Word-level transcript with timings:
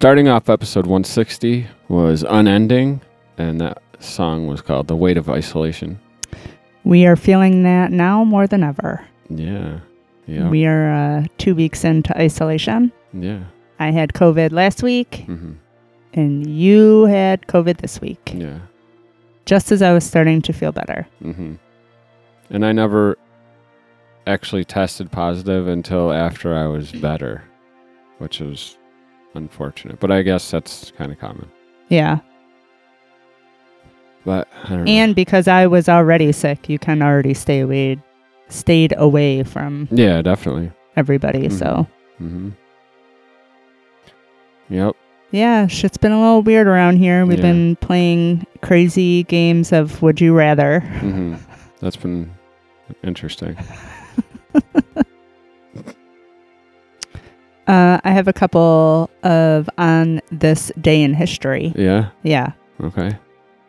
Starting 0.00 0.28
off 0.28 0.48
episode 0.48 0.86
160 0.86 1.66
was 1.88 2.22
Unending, 2.26 3.02
and 3.36 3.60
that 3.60 3.82
song 3.98 4.46
was 4.46 4.62
called 4.62 4.88
The 4.88 4.96
Weight 4.96 5.18
of 5.18 5.28
Isolation. 5.28 6.00
We 6.84 7.04
are 7.04 7.16
feeling 7.16 7.64
that 7.64 7.92
now 7.92 8.24
more 8.24 8.46
than 8.46 8.64
ever. 8.64 9.04
Yeah. 9.28 9.80
Yeah. 10.26 10.48
We 10.48 10.64
are 10.64 10.90
uh, 10.90 11.24
two 11.36 11.54
weeks 11.54 11.84
into 11.84 12.16
isolation. 12.18 12.92
yeah. 13.12 13.40
I 13.78 13.90
had 13.90 14.12
COVID 14.14 14.52
last 14.52 14.82
week, 14.82 15.24
hmm 15.26 15.52
and 16.12 16.44
you 16.50 17.04
had 17.04 17.46
COVID 17.46 17.76
this 17.78 18.00
week, 18.00 18.32
Yeah. 18.34 18.58
just 19.46 19.70
as 19.70 19.80
I 19.80 19.92
was 19.92 20.02
starting 20.04 20.42
to 20.42 20.52
feel 20.52 20.72
better. 20.72 21.06
hmm 21.22 21.54
And 22.50 22.64
I 22.66 22.72
never 22.72 23.16
actually 24.26 24.64
tested 24.64 25.12
positive 25.12 25.68
until 25.68 26.10
after 26.12 26.54
I 26.56 26.66
was 26.66 26.90
better, 26.90 27.44
which 28.18 28.40
was 28.40 28.76
unfortunate. 29.34 30.00
But 30.00 30.10
I 30.10 30.22
guess 30.22 30.50
that's 30.50 30.90
kind 30.92 31.12
of 31.12 31.18
common. 31.18 31.50
Yeah. 31.88 32.18
But 34.24 34.48
I 34.64 34.68
don't 34.70 34.84
know. 34.84 34.90
And 34.90 35.14
because 35.14 35.48
I 35.48 35.66
was 35.66 35.88
already 35.88 36.30
sick, 36.32 36.68
you 36.68 36.78
can 36.78 37.02
already 37.02 37.32
stay 37.34 37.60
away, 37.60 37.98
stayed 38.48 38.92
away 38.96 39.42
from 39.44 39.88
yeah, 39.90 40.20
definitely. 40.22 40.70
everybody. 40.96 41.48
Mhm. 41.48 41.52
So, 41.58 41.86
hmm 42.18 42.50
Yep. 44.68 44.94
yeah, 45.32 45.66
shit's 45.66 45.96
been 45.96 46.12
a 46.12 46.20
little 46.20 46.42
weird 46.42 46.66
around 46.68 46.96
here. 46.98 47.26
We've 47.26 47.38
Yeah. 47.38 47.42
been 47.50 47.76
playing 47.76 48.46
crazy 48.62 49.24
games 49.24 49.72
of 49.72 50.00
Would 50.02 50.20
You 50.20 50.36
Rather. 50.36 50.80
hmm 50.80 51.34
That's 51.80 51.96
been 51.96 52.30
interesting. 53.02 53.56
Uh, 57.70 58.00
I 58.02 58.10
have 58.10 58.26
a 58.26 58.32
couple 58.32 59.08
of 59.22 59.70
on 59.78 60.20
this 60.32 60.72
day 60.80 61.02
in 61.02 61.14
history. 61.14 61.72
Yeah. 61.76 62.10
Yeah. 62.24 62.52
Okay. 62.82 63.16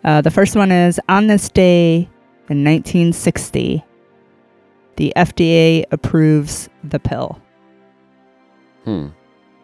Uh, 0.04 0.22
the 0.22 0.32
first 0.32 0.56
one 0.56 0.72
is 0.72 1.00
on 1.08 1.28
this 1.28 1.50
day 1.50 2.10
in 2.50 2.64
1960, 2.64 3.84
the 4.96 5.14
FDA 5.16 5.86
approves 5.92 6.68
the 6.84 7.00
pill, 7.00 7.40
Hmm. 8.86 9.08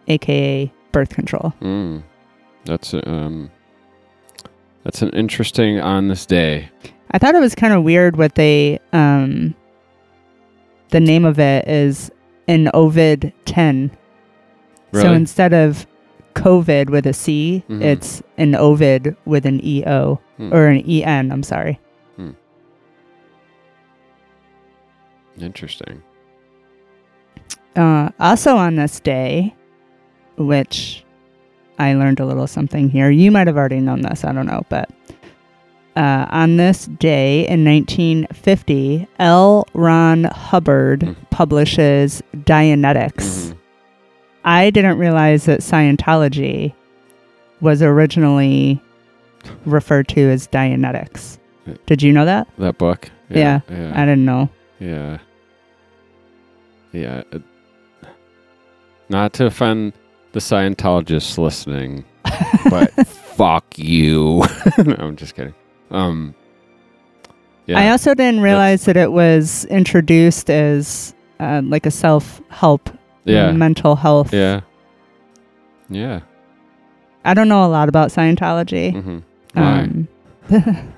aka 0.08 0.72
birth 0.92 1.10
control. 1.10 1.54
Mm. 1.62 2.04
That's 2.66 2.94
um. 2.94 3.50
That's 4.84 5.02
an 5.02 5.10
interesting 5.10 5.80
on 5.80 6.08
this 6.10 6.26
day. 6.26 6.70
I 7.12 7.18
thought 7.18 7.34
it 7.36 7.40
was 7.42 7.56
kind 7.56 7.74
of 7.74 7.84
weird 7.84 8.18
what 8.18 8.36
they 8.36 8.80
um 8.94 9.56
the 10.90 11.00
name 11.00 11.26
of 11.26 11.40
it 11.40 11.68
is 11.68 12.12
Enovid 12.48 13.34
10. 14.94 15.02
So 15.02 15.12
instead 15.14 15.54
of 15.54 15.86
COVID 16.36 16.90
with 16.90 17.06
a 17.08 17.14
C, 17.14 17.64
Mhm. 17.70 17.82
it's 17.82 18.22
Enovid 18.38 19.16
with 19.26 19.46
an 19.46 19.60
EO 19.66 20.20
Hmm. 20.38 20.54
or 20.54 20.68
an 20.68 20.84
EN, 20.90 21.32
I'm 21.32 21.44
sorry. 21.44 21.80
Interesting. 25.40 26.02
Uh, 27.76 28.10
also 28.20 28.56
on 28.58 28.76
this 28.76 29.00
day, 29.00 29.54
which 30.38 31.04
I 31.78 31.94
learned 31.94 32.20
a 32.20 32.26
little 32.26 32.48
something 32.48 32.90
here. 32.90 33.12
You 33.12 33.32
might 33.32 33.46
have 33.46 33.56
already 33.58 33.80
known 33.80 34.02
this, 34.02 34.26
I 34.26 34.32
don't 34.34 34.48
know, 34.48 34.64
but 34.70 34.90
uh, 35.96 36.26
on 36.30 36.58
this 36.58 36.86
day 36.88 37.48
in 37.48 37.64
1950, 37.64 39.08
L. 39.20 39.68
Ron 39.74 40.24
Hubbard 40.26 41.02
Mhm. 41.02 41.16
publishes 41.30 42.24
Dianetics. 42.36 43.52
Mhm. 43.52 43.58
I 44.48 44.70
didn't 44.70 44.98
realize 44.98 45.44
that 45.46 45.60
Scientology 45.60 46.74
was 47.60 47.82
originally 47.82 48.82
referred 49.66 50.08
to 50.10 50.22
as 50.30 50.48
Dianetics. 50.48 51.38
Did 51.86 52.02
you 52.02 52.14
know 52.14 52.24
that? 52.24 52.48
That 52.58 52.78
book. 52.78 53.10
Yeah, 53.30 53.60
Yeah. 53.70 53.92
I 53.94 54.06
didn't 54.06 54.24
know. 54.24 54.50
Yeah. 54.80 55.18
Yeah. 56.94 57.24
not 59.10 59.34
to 59.34 59.46
offend 59.48 59.92
the 60.32 60.40
Scientologists 60.40 61.38
listening, 61.38 62.06
but 62.70 62.90
fuck 63.06 63.66
you. 63.78 64.44
no, 64.78 64.96
I'm 64.98 65.18
just 65.18 65.36
kidding. 65.36 65.54
Um. 65.92 66.34
Yeah. 67.66 67.80
I 67.80 67.90
also 67.90 68.14
didn't 68.14 68.40
realize 68.42 68.86
that 68.86 68.96
it 68.96 69.12
was 69.12 69.66
introduced 69.66 70.50
as 70.50 71.14
uh, 71.42 71.62
like 71.66 71.86
a 71.86 71.92
self 71.92 72.42
help, 72.50 72.90
yeah. 73.34 73.52
mental 73.52 73.96
health. 73.96 74.34
yeah. 74.34 74.62
Yeah. 75.90 76.20
I 77.26 77.34
don't 77.34 77.48
know 77.50 77.66
a 77.66 77.68
lot 77.68 77.90
about 77.90 78.10
Scientology. 78.10 78.92
hmm 78.94 79.20
Um, 79.60 80.08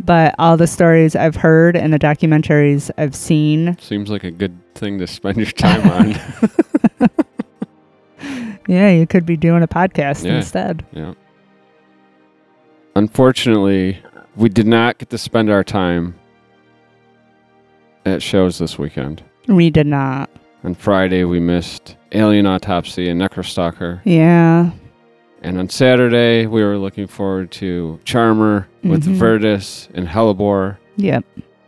but 0.00 0.34
all 0.38 0.56
the 0.56 0.66
stories 0.66 1.14
I've 1.16 1.36
heard 1.36 1.76
and 1.76 1.92
the 1.92 1.98
documentaries 1.98 2.90
I've 2.98 3.14
seen, 3.14 3.76
Seems 3.80 4.10
like 4.10 4.24
a 4.24 4.30
good 4.30 4.56
thing 4.74 4.98
to 4.98 5.06
spend 5.06 5.36
your 5.38 5.46
time 5.46 5.88
on. 5.90 7.08
yeah, 8.68 8.90
you 8.90 9.06
could 9.06 9.26
be 9.26 9.36
doing 9.36 9.62
a 9.62 9.68
podcast 9.68 10.24
Yeah. 10.24 10.36
instead. 10.36 10.84
yeah. 10.92 11.14
Unfortunately, 12.96 13.98
we 14.36 14.48
did 14.48 14.66
not 14.66 14.98
get 14.98 15.10
to 15.10 15.18
spend 15.18 15.50
our 15.50 15.64
time 15.64 16.14
at 18.06 18.22
shows 18.22 18.58
this 18.58 18.78
weekend. 18.78 19.22
We 19.48 19.70
did 19.70 19.86
not. 19.86 20.30
On 20.64 20.74
Friday, 20.74 21.24
we 21.24 21.40
missed 21.40 21.96
Alien 22.12 22.46
Autopsy 22.46 23.08
and 23.08 23.20
Necrostalker. 23.20 24.00
Yeah. 24.04 24.70
And 25.42 25.58
on 25.58 25.68
Saturday, 25.68 26.46
we 26.46 26.62
were 26.64 26.78
looking 26.78 27.06
forward 27.06 27.50
to 27.52 28.00
Charmer 28.04 28.66
with 28.82 29.04
Mhm. 29.04 29.12
Virtus 29.16 29.88
and 29.94 30.08
Hellebore, 30.08 30.78
Yep. 30.96 31.24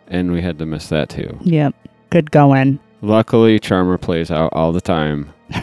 and 0.09 0.33
we 0.33 0.41
had 0.41 0.59
to 0.61 0.67
miss 0.67 0.89
that 0.89 1.11
too. 1.11 1.37
Yep. 1.43 1.75
Good 2.09 2.31
going. 2.31 2.79
Luckily, 3.03 3.59
Charmer 3.59 3.99
plays 3.99 4.31
out 4.31 4.51
all 4.55 4.73
the 4.73 4.81
time. 4.81 5.29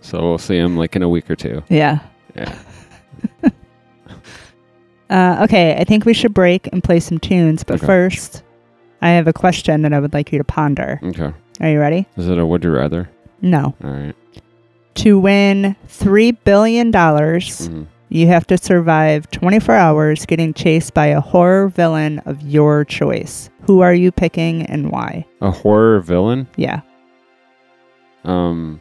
so 0.00 0.20
we'll 0.22 0.38
see 0.38 0.56
him 0.56 0.78
like 0.78 0.96
in 0.96 1.02
a 1.02 1.08
week 1.08 1.30
or 1.30 1.36
two. 1.36 1.62
Yeah. 1.68 1.98
Yeah. 2.34 2.54
Uh, 5.10 5.40
okay, 5.44 5.76
I 5.78 5.84
think 5.84 6.06
we 6.06 6.14
should 6.14 6.32
break 6.32 6.70
and 6.72 6.82
play 6.82 6.98
some 6.98 7.18
tunes, 7.18 7.62
but 7.64 7.74
Okay. 7.74 7.84
first, 7.84 8.42
I 9.02 9.10
have 9.10 9.26
a 9.28 9.32
question 9.32 9.82
that 9.82 9.92
I 9.92 9.98
would 10.00 10.14
like 10.14 10.32
you 10.32 10.38
to 10.38 10.44
ponder. 10.44 10.98
Okay. 11.02 11.32
Are 11.60 11.68
you 11.68 11.78
ready? 11.80 12.06
Is 12.16 12.28
it 12.28 12.38
a 12.38 12.46
would 12.46 12.64
you 12.64 12.70
rather? 12.70 13.10
No. 13.42 13.74
All 13.84 13.90
right. 13.90 14.14
To 14.96 15.18
win 15.18 15.76
$3 15.88 16.36
billion, 16.44 16.90
dollars 16.90 17.68
Mhm. 17.68 17.86
you 18.08 18.26
have 18.28 18.46
to 18.46 18.56
survive 18.58 19.30
24 19.30 19.74
hours 19.74 20.24
getting 20.26 20.54
chased 20.54 20.94
by 20.94 21.06
a 21.06 21.20
horror 21.20 21.68
villain 21.68 22.20
of 22.26 22.40
your 22.42 22.84
choice. 22.84 23.50
Who 23.66 23.80
are 23.80 23.94
you 23.94 24.12
picking 24.12 24.62
and 24.66 24.90
why? 24.90 25.26
A 25.40 25.50
horror 25.50 26.00
villain? 26.00 26.46
Yeah. 26.56 26.80
Um. 28.24 28.80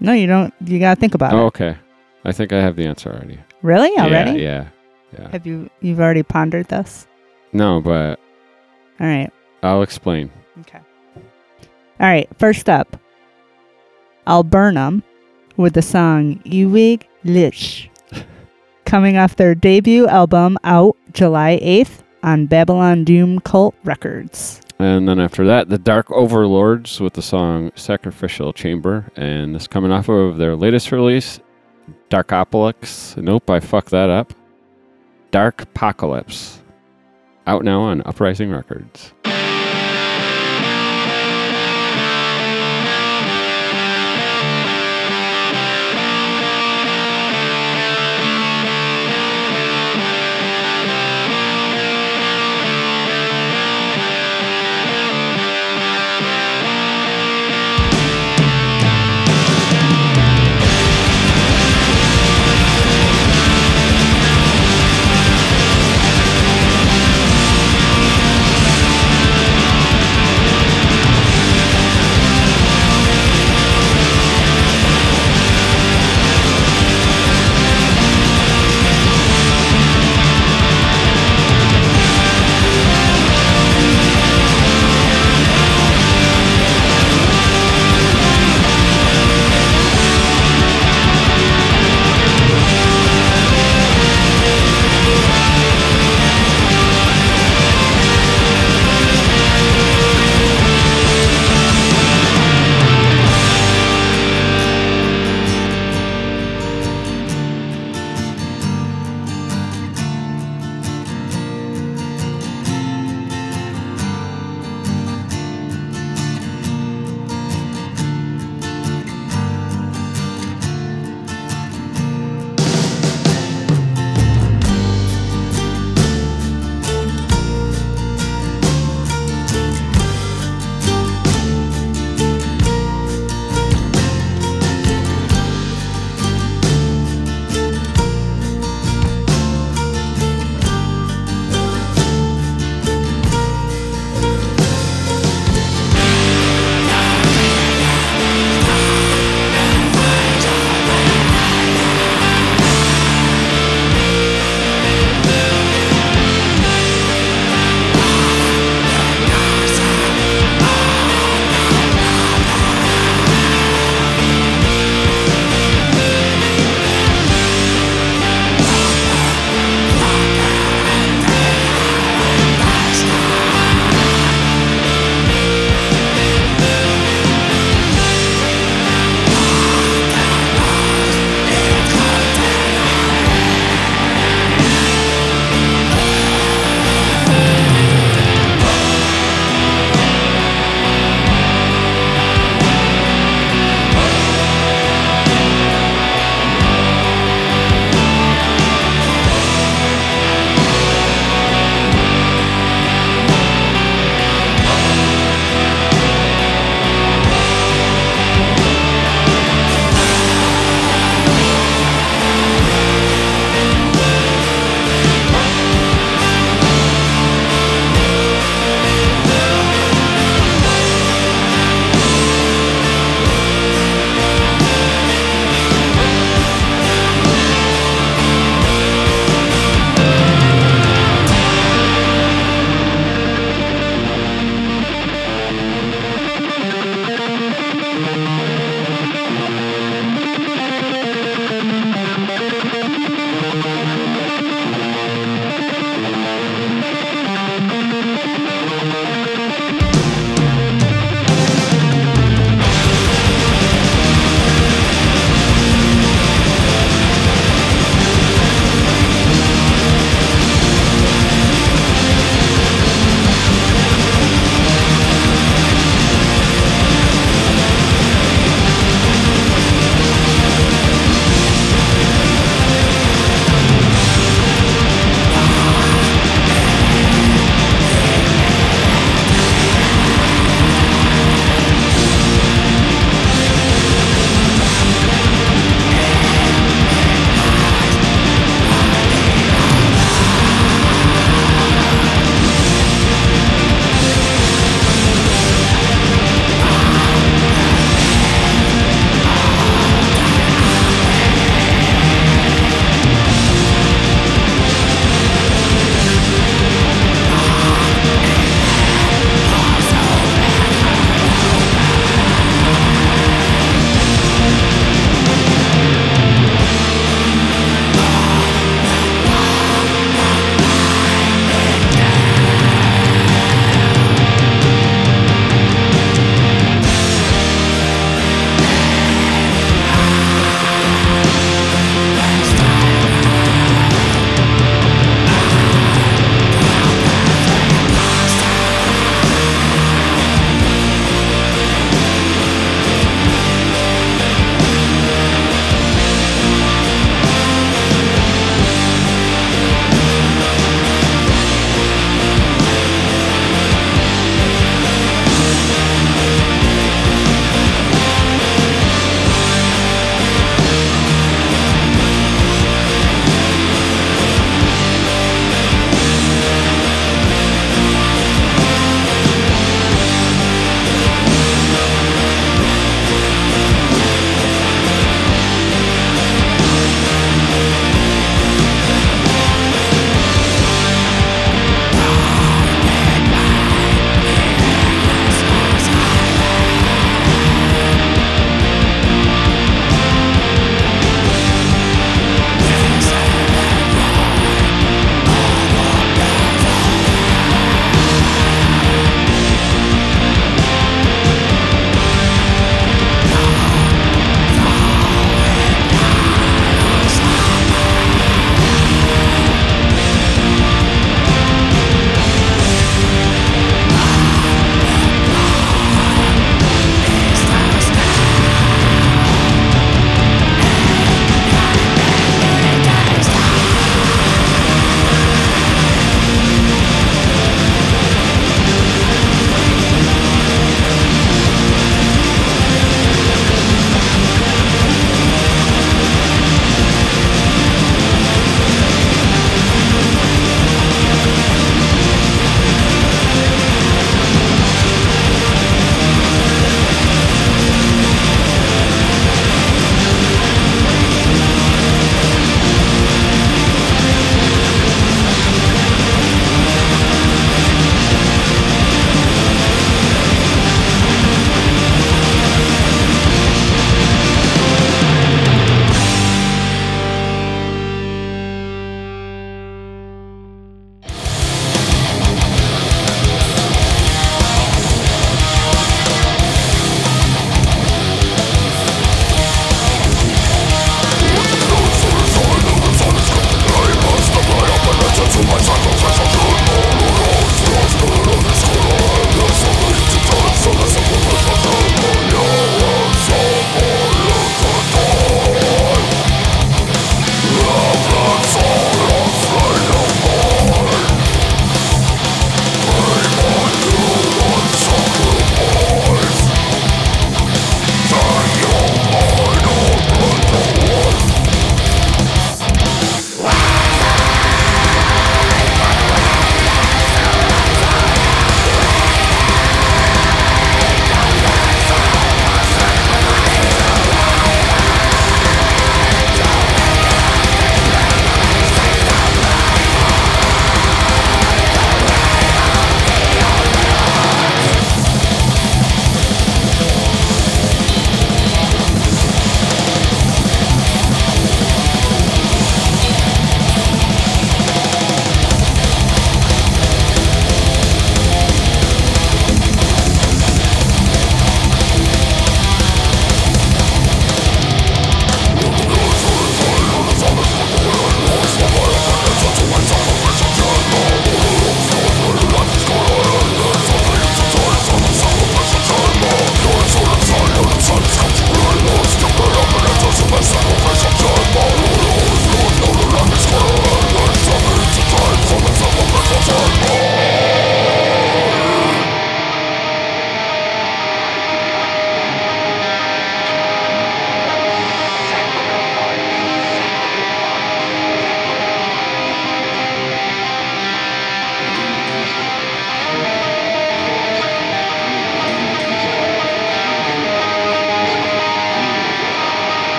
No, 0.00 0.12
you 0.12 0.26
don't. 0.26 0.52
You 0.64 0.78
got 0.80 0.94
to 0.94 1.00
think 1.00 1.14
about 1.14 1.32
Oh, 1.34 1.42
it. 1.42 1.46
okay. 1.54 1.76
I 2.24 2.32
think 2.32 2.52
I 2.52 2.60
have 2.60 2.76
the 2.76 2.86
answer 2.86 3.10
already. 3.10 3.38
Really? 3.62 3.90
Already? 3.98 4.40
Yeah. 4.42 4.66
Yeah. 5.12 5.18
Yeah. 5.20 5.28
Have 5.30 5.46
you, 5.46 5.68
you've 5.80 6.00
already 6.00 6.22
pondered 6.22 6.68
this? 6.68 7.06
No, 7.52 7.80
but 7.80 8.18
All 9.00 9.06
right. 9.06 9.30
I'll 9.62 9.82
explain. 9.82 10.30
Okay. 10.60 10.80
All 12.00 12.08
right. 12.08 12.28
First 12.38 12.68
up, 12.68 12.96
Alburnum 14.26 15.02
with 15.56 15.74
the 15.74 15.82
song 15.82 16.36
Eeuwig 16.44 17.02
Licht, 17.24 17.88
coming 18.84 19.16
off 19.16 19.36
their 19.36 19.54
debut 19.54 20.06
album 20.08 20.58
out 20.64 20.96
July 21.12 21.60
8th 21.62 22.02
on 22.22 22.46
Babylon 22.46 23.04
Doom 23.04 23.40
Cult 23.40 23.74
Records. 23.84 24.60
And 24.78 25.08
then 25.08 25.20
after 25.20 25.46
that, 25.46 25.68
the 25.68 25.78
Dark 25.78 26.10
Overlords 26.10 27.00
with 27.00 27.12
the 27.12 27.22
song 27.22 27.70
Sacrificial 27.76 28.52
Chamber. 28.52 29.10
And 29.14 29.54
this 29.54 29.68
coming 29.68 29.92
off 29.92 30.08
of 30.08 30.38
their 30.38 30.56
latest 30.56 30.90
release, 30.90 31.38
Darkopolis. 32.10 33.16
Nope, 33.22 33.48
I 33.48 33.60
fucked 33.60 33.90
that 33.90 34.10
up. 34.10 34.32
Dark 35.30 35.62
Apocalypse. 35.62 36.60
Out 37.46 37.64
now 37.64 37.80
on 37.82 38.02
Uprising 38.04 38.50
Records. 38.50 39.12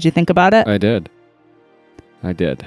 Did 0.00 0.06
you 0.06 0.10
think 0.12 0.30
about 0.30 0.54
it? 0.54 0.66
I 0.66 0.78
did. 0.78 1.10
I 2.22 2.32
did. 2.32 2.62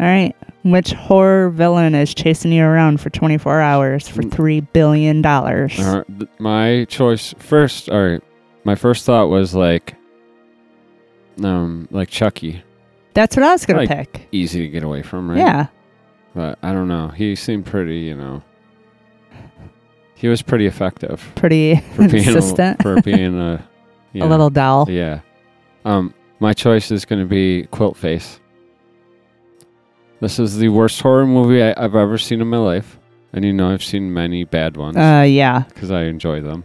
All 0.00 0.06
right. 0.06 0.34
Which 0.62 0.92
horror 0.92 1.50
villain 1.50 1.94
is 1.94 2.14
chasing 2.14 2.50
you 2.50 2.64
around 2.64 2.98
for 2.98 3.10
24 3.10 3.60
hours 3.60 4.08
for 4.08 4.22
Mm. 4.22 4.30
$3 4.30 4.66
billion? 4.72 5.20
dollars? 5.20 5.78
All 5.78 5.96
right, 5.98 6.18
th- 6.18 6.30
my 6.38 6.86
choice 6.88 7.34
first. 7.38 7.90
All 7.90 8.02
right, 8.02 8.22
my 8.64 8.74
first 8.74 9.04
thought 9.04 9.26
was 9.28 9.54
like, 9.54 9.96
um, 11.44 11.88
like 11.90 12.08
Chucky, 12.08 12.62
That's 13.12 13.36
what 13.36 13.42
I 13.44 13.52
was 13.52 13.66
going 13.66 13.86
Like- 13.86 13.88
to 13.90 13.96
pick. 14.18 14.28
easy 14.32 14.60
to 14.60 14.68
get 14.68 14.82
away 14.82 15.02
from, 15.02 15.28
right? 15.28 15.38
Yeah. 15.38 15.66
But 16.34 16.58
I 16.62 16.72
don't 16.72 16.88
know. 16.88 17.08
He 17.08 17.34
seemed 17.34 17.66
pretty, 17.66 17.98
you 17.98 18.14
know. 18.16 18.42
He 20.14 20.26
was 20.28 20.40
pretty 20.40 20.64
effective 20.66 21.30
Pretty 21.34 21.76
for 21.94 22.08
being 22.08 22.24
insistent. 22.28 22.80
a, 22.80 22.82
for 22.82 23.02
being 23.02 23.38
a, 23.38 23.62
a 24.14 24.18
know, 24.18 24.26
little 24.26 24.48
doll. 24.50 24.88
Yeah. 24.90 25.20
Um, 25.84 26.14
my 26.40 26.52
choice 26.52 26.90
is 26.90 27.04
going 27.04 27.20
to 27.20 27.28
be 27.28 27.66
Quilt 27.70 27.96
Face. 27.96 28.40
This 30.20 30.38
is 30.38 30.56
the 30.56 30.68
worst 30.68 31.00
horror 31.00 31.26
movie 31.26 31.62
I, 31.62 31.74
I've 31.76 31.94
ever 31.94 32.18
seen 32.18 32.40
in 32.40 32.48
my 32.48 32.56
life, 32.58 32.98
and 33.32 33.44
you 33.44 33.52
know 33.52 33.70
I've 33.70 33.84
seen 33.84 34.12
many 34.12 34.44
bad 34.44 34.76
ones 34.76 34.96
Uh, 34.96 35.24
yeah. 35.28 35.60
because 35.68 35.90
I 35.90 36.04
enjoy 36.04 36.40
them. 36.40 36.64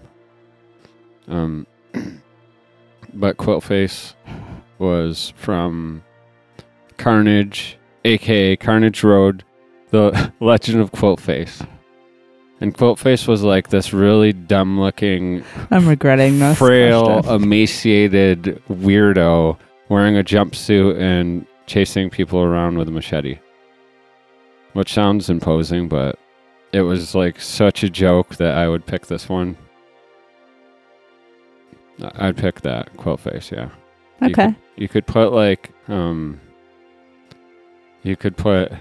Um, 1.28 1.68
but 3.14 3.38
Quilt 3.38 3.64
Face 3.64 4.16
was 4.80 5.34
from 5.38 6.04
Carnage, 6.98 7.78
aka 8.06 8.56
Carnage 8.56 9.04
Road, 9.04 9.44
the 9.92 10.34
Legend 10.40 10.82
of 10.82 10.92
Quilt 10.92 11.20
Face. 11.20 11.62
And 12.64 12.74
Quilt 12.74 12.98
Face 12.98 13.28
was 13.28 13.44
like 13.44 13.68
this 13.68 13.92
really 13.92 14.32
dumb 14.32 14.80
looking 14.80 15.44
I'm 15.70 15.86
regretting 15.86 16.40
this. 16.40 16.58
frail, 16.58 17.22
question. 17.22 17.44
emaciated 17.44 18.64
weirdo 18.70 19.58
wearing 19.90 20.18
a 20.18 20.24
jumpsuit 20.24 20.98
and 20.98 21.46
chasing 21.68 22.10
people 22.10 22.40
around 22.40 22.78
with 22.78 22.88
a 22.88 22.92
machete. 22.92 23.38
Which 24.72 24.94
sounds 24.94 25.30
imposing, 25.30 25.90
but 25.90 26.18
it 26.72 26.84
was 26.84 27.14
like 27.14 27.42
such 27.42 27.84
a 27.84 27.90
joke 27.90 28.38
that 28.38 28.58
I 28.58 28.70
would 28.70 28.86
pick 28.86 29.08
this 29.08 29.28
one. 29.28 29.58
I'd 32.16 32.38
pick 32.38 32.62
that 32.62 32.96
quilt 32.96 33.20
face, 33.20 33.52
yeah. 33.52 33.72
You 34.22 34.28
okay. 34.30 34.34
could- 34.46 34.56
You 34.78 34.88
could 34.88 35.06
put 35.06 35.34
like 35.34 35.70
um 35.90 36.40
you 38.04 38.16
could 38.16 38.38
put 38.38 38.72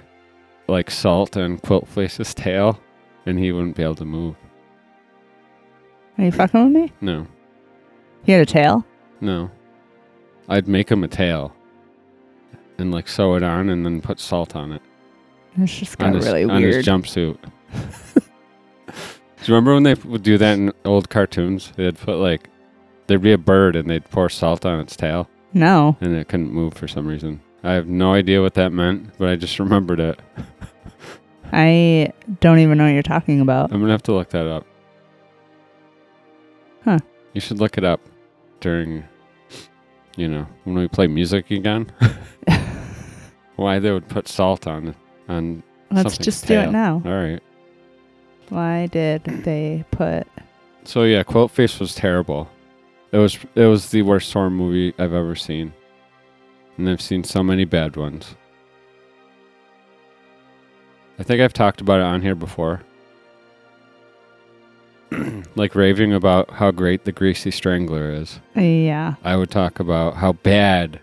like 0.68 0.88
salt 0.88 1.36
on 1.36 1.58
quilt 1.58 1.88
face's 1.88 2.32
tail 2.32 2.78
and 3.26 3.38
he 3.38 3.52
wouldn't 3.52 3.76
be 3.76 3.82
able 3.82 3.94
to 3.96 4.04
move. 4.04 4.36
Are 6.18 6.24
you 6.24 6.32
fucking 6.32 6.64
with 6.64 6.82
me? 6.82 6.92
No. 7.00 7.26
He 8.24 8.32
had 8.32 8.42
a 8.42 8.46
tail? 8.46 8.84
No. 9.20 9.50
I'd 10.48 10.68
make 10.68 10.90
him 10.90 11.04
a 11.04 11.08
tail 11.08 11.54
and 12.78 12.92
like 12.92 13.08
sew 13.08 13.34
it 13.34 13.42
on 13.42 13.68
and 13.68 13.84
then 13.84 14.00
put 14.00 14.20
salt 14.20 14.54
on 14.54 14.72
it. 14.72 14.82
It's 15.56 15.78
just 15.78 16.02
on 16.02 16.12
got 16.12 16.16
his, 16.16 16.26
really 16.26 16.44
on 16.44 16.60
weird. 16.60 16.74
his 16.74 16.86
jumpsuit. 16.86 17.38
do 18.14 18.22
you 19.42 19.54
remember 19.54 19.74
when 19.74 19.82
they 19.82 19.94
would 19.94 20.22
do 20.22 20.38
that 20.38 20.54
in 20.58 20.72
old 20.84 21.08
cartoons? 21.08 21.72
They'd 21.76 21.98
put 21.98 22.16
like 22.16 22.48
there'd 23.06 23.22
be 23.22 23.32
a 23.32 23.38
bird 23.38 23.76
and 23.76 23.88
they'd 23.88 24.04
pour 24.04 24.28
salt 24.28 24.64
on 24.64 24.80
its 24.80 24.96
tail 24.96 25.28
no. 25.52 25.96
and 26.00 26.14
it 26.14 26.28
couldn't 26.28 26.52
move 26.52 26.74
for 26.74 26.88
some 26.88 27.06
reason. 27.06 27.40
I 27.64 27.72
have 27.72 27.86
no 27.86 28.12
idea 28.12 28.42
what 28.42 28.54
that 28.54 28.72
meant, 28.72 29.16
but 29.18 29.28
I 29.28 29.36
just 29.36 29.58
remembered 29.58 30.00
it. 30.00 30.20
I 31.52 32.12
don't 32.40 32.58
even 32.58 32.78
know 32.78 32.84
what 32.84 32.92
you're 32.94 33.02
talking 33.02 33.40
about. 33.40 33.72
I'm 33.72 33.80
gonna 33.80 33.92
have 33.92 34.02
to 34.04 34.12
look 34.12 34.30
that 34.30 34.46
up. 34.46 34.66
Huh. 36.84 36.98
You 37.34 37.40
should 37.40 37.60
look 37.60 37.78
it 37.78 37.84
up 37.84 38.00
during, 38.60 39.04
you 40.16 40.28
know, 40.28 40.46
when 40.64 40.76
we 40.76 40.88
play 40.88 41.06
music 41.06 41.50
again. 41.50 41.92
Why 43.56 43.78
they 43.78 43.92
would 43.92 44.08
put 44.08 44.28
salt 44.28 44.66
on 44.66 44.94
on 45.28 45.62
Let's 45.90 46.16
just 46.16 46.46
do 46.46 46.54
it 46.54 46.70
now. 46.70 47.02
All 47.04 47.12
right. 47.12 47.42
Why 48.48 48.86
did 48.86 49.24
they 49.24 49.84
put 49.90 50.26
So 50.84 51.04
yeah, 51.04 51.22
Quilt 51.22 51.50
Face 51.50 51.78
was 51.78 51.94
terrible. 51.94 52.48
It 53.12 53.18
was 53.18 53.38
it 53.54 53.66
was 53.66 53.90
the 53.90 54.02
worst 54.02 54.32
horror 54.32 54.50
movie 54.50 54.94
I've 54.98 55.12
ever 55.12 55.34
seen, 55.36 55.74
and 56.78 56.88
I've 56.88 57.02
seen 57.02 57.24
so 57.24 57.42
many 57.42 57.64
bad 57.66 57.96
ones. 57.96 58.36
I 61.22 61.24
think 61.24 61.40
I've 61.40 61.52
talked 61.52 61.80
about 61.80 62.00
it 62.00 62.02
on 62.02 62.20
here 62.20 62.34
before. 62.34 62.80
like 65.54 65.76
raving 65.76 66.12
about 66.12 66.50
how 66.50 66.72
great 66.72 67.04
the 67.04 67.12
Greasy 67.12 67.52
Strangler 67.52 68.10
is. 68.10 68.40
Yeah. 68.56 69.14
I 69.22 69.36
would 69.36 69.48
talk 69.48 69.78
about 69.78 70.16
how 70.16 70.32
bad 70.32 70.98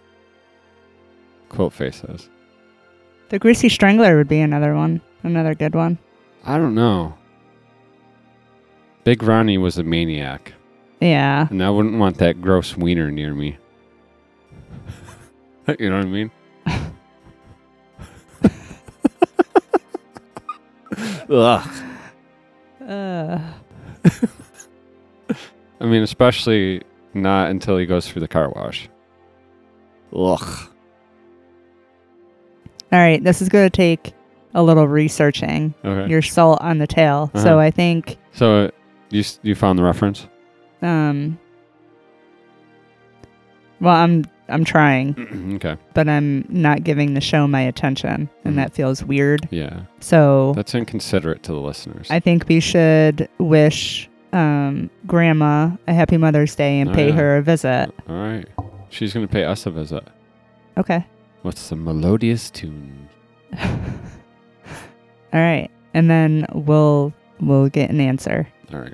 Quilt 1.47 1.71
Face 1.71 2.03
is. 2.03 2.27
The 3.29 3.39
Greasy 3.39 3.69
Strangler 3.69 4.17
would 4.17 4.27
be 4.27 4.41
another 4.41 4.75
one. 4.75 4.99
Another 5.23 5.55
good 5.55 5.73
one. 5.73 5.97
I 6.43 6.57
don't 6.57 6.75
know. 6.75 7.13
Big 9.05 9.23
Ronnie 9.23 9.57
was 9.57 9.77
a 9.77 9.83
maniac, 9.83 10.51
Yeah. 10.99 11.47
and 11.49 11.63
I 11.63 11.69
wouldn't 11.69 11.97
want 11.97 12.17
that 12.17 12.41
gross 12.41 12.75
wiener 12.75 13.09
near 13.09 13.33
me. 13.33 13.57
you 15.79 15.89
know 15.89 15.95
what 15.95 16.07
I 16.07 16.09
mean? 16.09 16.31
Ugh. 21.29 21.83
Uh, 22.87 23.39
I 25.81 25.85
mean, 25.85 26.01
especially 26.01 26.81
not 27.13 27.49
until 27.49 27.77
he 27.77 27.85
goes 27.85 28.09
through 28.09 28.21
the 28.21 28.27
car 28.27 28.49
wash. 28.55 28.89
Ugh. 30.13 30.69
all 32.91 32.99
right. 32.99 33.23
This 33.23 33.41
is 33.41 33.49
going 33.49 33.69
to 33.69 33.75
take 33.75 34.13
a 34.55 34.63
little 34.63 34.87
researching. 34.87 35.73
Okay. 35.85 36.09
Your 36.09 36.21
salt 36.21 36.59
on 36.61 36.79
the 36.79 36.87
tail. 36.87 37.29
Uh-huh. 37.33 37.43
So 37.43 37.59
I 37.59 37.69
think 37.71 38.17
so 38.31 38.65
uh, 38.65 38.69
you 39.11 39.23
you 39.43 39.55
found 39.55 39.77
the 39.77 39.83
reference? 39.83 40.27
um 40.81 41.37
well 43.81 43.93
I'm 43.95 44.23
I'm 44.49 44.63
trying, 44.65 45.53
okay. 45.55 45.77
but 45.93 46.07
I'm 46.09 46.45
not 46.49 46.83
giving 46.83 47.13
the 47.13 47.21
show 47.21 47.47
my 47.47 47.61
attention 47.61 48.29
and 48.43 48.53
Mhm. 48.53 48.57
that 48.57 48.73
feels 48.73 49.03
weird. 49.03 49.47
Yeah. 49.51 49.81
So 49.99 50.53
That's 50.55 50.73
inconsiderate 50.75 51.43
to 51.43 51.51
the 51.51 51.59
listeners. 51.59 52.07
I 52.09 52.19
think 52.19 52.47
we 52.47 52.59
should 52.59 53.27
wish 53.37 54.09
um 54.33 54.89
grandma 55.07 55.71
a 55.87 55.93
happy 55.93 56.17
Mother's 56.17 56.53
Day 56.55 56.79
and 56.79 56.89
Oh, 56.91 56.93
pay 56.93 57.11
her 57.11 57.37
a 57.37 57.41
visit. 57.41 57.91
All 58.07 58.15
right. 58.15 58.47
She's 58.89 59.13
going 59.13 59.27
to 59.27 59.31
pay 59.31 59.43
us 59.43 59.65
a 59.65 59.71
visit. 59.71 60.03
Okay. 60.77 61.05
What's 61.43 61.69
the 61.69 61.75
melodious 61.75 62.49
tune? 62.51 63.07
All 65.33 65.39
right. 65.39 65.69
And 65.93 66.09
then 66.09 66.45
we'll 66.53 67.13
we'll 67.39 67.69
get 67.69 67.89
an 67.89 67.99
answer. 67.99 68.47
All 68.73 68.79
right. 68.79 68.93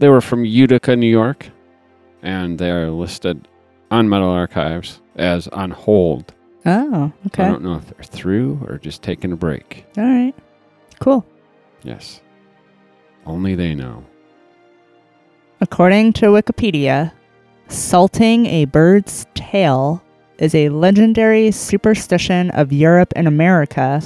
They 0.00 0.08
were 0.08 0.22
from 0.22 0.46
Utica, 0.46 0.96
New 0.96 1.10
York, 1.10 1.50
and 2.22 2.58
they 2.58 2.70
are 2.70 2.90
listed 2.90 3.46
on 3.90 4.08
Metal 4.08 4.30
Archives 4.30 5.02
as 5.16 5.46
on 5.48 5.70
hold. 5.70 6.32
Oh, 6.64 7.12
okay. 7.26 7.44
I 7.44 7.48
don't 7.48 7.62
know 7.62 7.74
if 7.74 7.86
they're 7.86 8.04
through 8.04 8.64
or 8.66 8.78
just 8.78 9.02
taking 9.02 9.30
a 9.30 9.36
break. 9.36 9.84
All 9.98 10.04
right. 10.04 10.34
Cool. 11.00 11.26
Yes. 11.82 12.22
Only 13.26 13.54
they 13.54 13.74
know. 13.74 14.06
According 15.60 16.14
to 16.14 16.28
Wikipedia, 16.28 17.12
salting 17.68 18.46
a 18.46 18.64
bird's 18.64 19.26
tail 19.34 20.02
is 20.38 20.54
a 20.54 20.70
legendary 20.70 21.50
superstition 21.50 22.50
of 22.52 22.72
Europe 22.72 23.12
and 23.16 23.28
America 23.28 24.00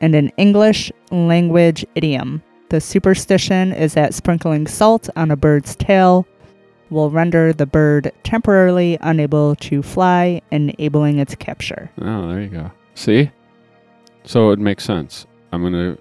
and 0.00 0.14
an 0.14 0.30
English 0.38 0.90
language 1.10 1.84
idiom. 1.94 2.42
The 2.70 2.80
superstition 2.80 3.72
is 3.72 3.94
that 3.94 4.14
sprinkling 4.14 4.66
salt 4.66 5.08
on 5.16 5.30
a 5.30 5.36
bird's 5.36 5.76
tail 5.76 6.26
will 6.88 7.10
render 7.10 7.52
the 7.52 7.66
bird 7.66 8.12
temporarily 8.24 8.96
unable 9.00 9.54
to 9.56 9.82
fly, 9.82 10.40
enabling 10.50 11.18
its 11.18 11.34
capture. 11.34 11.90
Oh, 12.00 12.28
there 12.28 12.40
you 12.40 12.48
go. 12.48 12.70
See? 12.94 13.30
So 14.24 14.50
it 14.50 14.58
makes 14.58 14.84
sense. 14.84 15.26
I'm 15.52 15.62
gonna. 15.62 15.96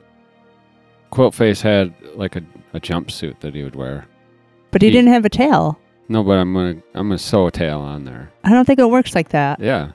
Quilt 1.11 1.33
Face 1.33 1.61
had 1.61 1.93
like 2.15 2.35
a, 2.35 2.41
a 2.73 2.79
jumpsuit 2.79 3.39
that 3.39 3.55
he 3.55 3.63
would 3.63 3.75
wear. 3.75 4.05
But 4.71 4.81
he 4.83 4.87
He- 4.89 4.93
didn't 4.93 5.11
have 5.13 5.25
a 5.25 5.29
tail. 5.29 5.79
No, 6.07 6.23
but 6.23 6.33
I'm 6.37 6.53
gonna 6.53 6.75
I'm 6.95 7.07
gonna 7.09 7.17
sew 7.19 7.47
a 7.47 7.51
tail 7.51 7.79
on 7.79 8.05
there. 8.05 8.31
I 8.43 8.49
don't 8.51 8.65
think 8.65 8.79
it 8.79 8.89
works 8.89 9.13
like 9.15 9.29
that. 9.29 9.59
Yeah. 9.59 9.91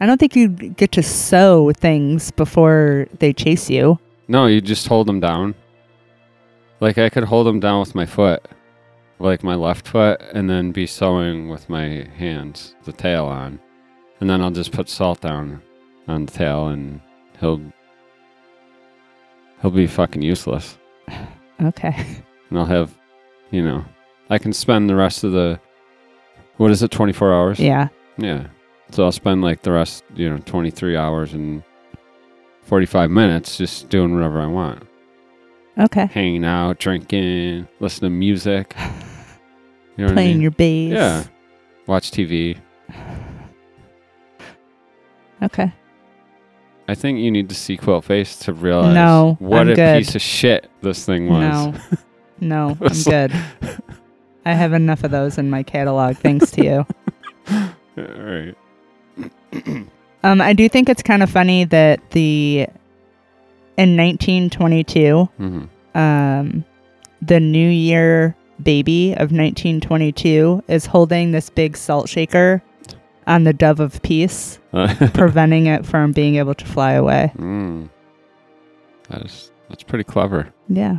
I 0.00 0.04
don't 0.06 0.18
think 0.18 0.36
you 0.36 0.48
get 0.48 0.92
to 0.92 1.02
sew 1.02 1.72
things 1.72 2.30
before 2.30 3.06
they 3.18 3.32
chase 3.32 3.70
you. 3.70 3.98
No, 4.28 4.46
you 4.46 4.60
just 4.60 4.86
hold 4.86 5.06
them 5.06 5.20
down. 5.20 5.54
Like 6.80 6.98
I 6.98 7.08
could 7.08 7.24
hold 7.24 7.46
them 7.46 7.60
down 7.60 7.80
with 7.80 7.94
my 7.94 8.06
foot, 8.06 8.46
like 9.18 9.42
my 9.42 9.54
left 9.54 9.88
foot, 9.88 10.20
and 10.32 10.48
then 10.48 10.72
be 10.72 10.86
sewing 10.86 11.48
with 11.48 11.68
my 11.68 12.06
hands 12.16 12.74
the 12.84 12.92
tail 12.92 13.26
on, 13.26 13.58
and 14.20 14.28
then 14.28 14.40
I'll 14.42 14.50
just 14.50 14.72
put 14.72 14.88
salt 14.88 15.20
down 15.20 15.62
on 16.08 16.26
the 16.26 16.32
tail, 16.32 16.68
and 16.68 17.00
he'll 17.40 17.60
he'll 19.60 19.70
be 19.70 19.86
fucking 19.86 20.22
useless. 20.22 20.78
Okay. 21.62 21.94
and 22.50 22.58
I'll 22.58 22.66
have, 22.66 22.96
you 23.50 23.62
know, 23.62 23.84
I 24.30 24.38
can 24.38 24.52
spend 24.52 24.90
the 24.90 24.94
rest 24.94 25.24
of 25.24 25.32
the, 25.32 25.58
what 26.56 26.70
is 26.70 26.82
it, 26.82 26.90
24 26.90 27.32
hours? 27.32 27.58
Yeah. 27.58 27.88
Yeah. 28.18 28.48
So 28.90 29.04
I'll 29.04 29.12
spend 29.12 29.42
like 29.42 29.62
the 29.62 29.72
rest, 29.72 30.04
you 30.14 30.28
know, 30.28 30.38
23 30.38 30.96
hours 30.96 31.32
and 31.32 31.62
45 32.62 33.10
minutes 33.10 33.56
just 33.56 33.88
doing 33.88 34.14
whatever 34.14 34.40
I 34.40 34.46
want. 34.46 34.86
Okay. 35.78 36.06
Hanging 36.06 36.44
out, 36.44 36.78
drinking, 36.78 37.68
listening 37.80 38.10
to 38.12 38.16
music. 38.16 38.74
You 39.96 40.04
know 40.04 40.04
what 40.04 40.10
I 40.10 40.14
Playing 40.14 40.32
mean? 40.34 40.40
your 40.42 40.50
bass. 40.52 40.92
Yeah. 40.92 41.24
Watch 41.86 42.10
TV. 42.10 42.58
Okay. 45.42 45.72
I 46.88 46.94
think 46.94 47.18
you 47.18 47.30
need 47.30 47.48
to 47.48 47.54
see 47.54 47.76
Quilt 47.76 48.04
Face 48.04 48.38
to 48.40 48.52
realize 48.52 48.94
No, 48.94 49.36
what 49.40 49.62
I'm 49.62 49.68
a 49.70 49.74
good. 49.74 49.98
piece 49.98 50.14
of 50.14 50.22
shit 50.22 50.70
this 50.82 51.04
thing 51.04 51.28
was. 51.28 51.74
No. 52.38 52.68
No, 52.68 52.68
I'm 52.80 52.88
like- 52.88 53.04
good. 53.04 53.32
I 54.44 54.52
have 54.52 54.72
enough 54.74 55.02
of 55.04 55.10
those 55.10 55.38
in 55.38 55.50
my 55.50 55.62
catalog, 55.62 56.16
thanks 56.18 56.50
to 56.52 56.64
you. 56.64 56.86
All 57.50 57.74
right. 57.96 58.54
Um, 60.22 60.40
I 60.40 60.52
do 60.52 60.68
think 60.68 60.88
it's 60.88 61.02
kind 61.02 61.22
of 61.22 61.30
funny 61.30 61.64
that 61.64 62.10
the 62.10 62.66
in 63.76 63.96
1922, 63.96 65.24
hmm 65.36 65.64
um, 65.94 66.64
the 67.22 67.40
New 67.40 67.68
Year 67.70 68.36
baby 68.62 69.12
of 69.12 69.32
1922 69.32 70.62
is 70.68 70.84
holding 70.84 71.32
this 71.32 71.48
big 71.48 71.74
salt 71.76 72.08
shaker 72.08 72.62
on 73.26 73.44
the 73.44 73.52
dove 73.54 73.80
of 73.80 74.00
peace, 74.02 74.58
preventing 75.14 75.66
it 75.66 75.86
from 75.86 76.12
being 76.12 76.36
able 76.36 76.54
to 76.54 76.64
fly 76.66 76.92
away. 76.92 77.32
mm. 77.36 77.88
That 79.08 79.22
is 79.24 79.50
that's 79.70 79.82
pretty 79.82 80.04
clever. 80.04 80.52
Yeah. 80.68 80.98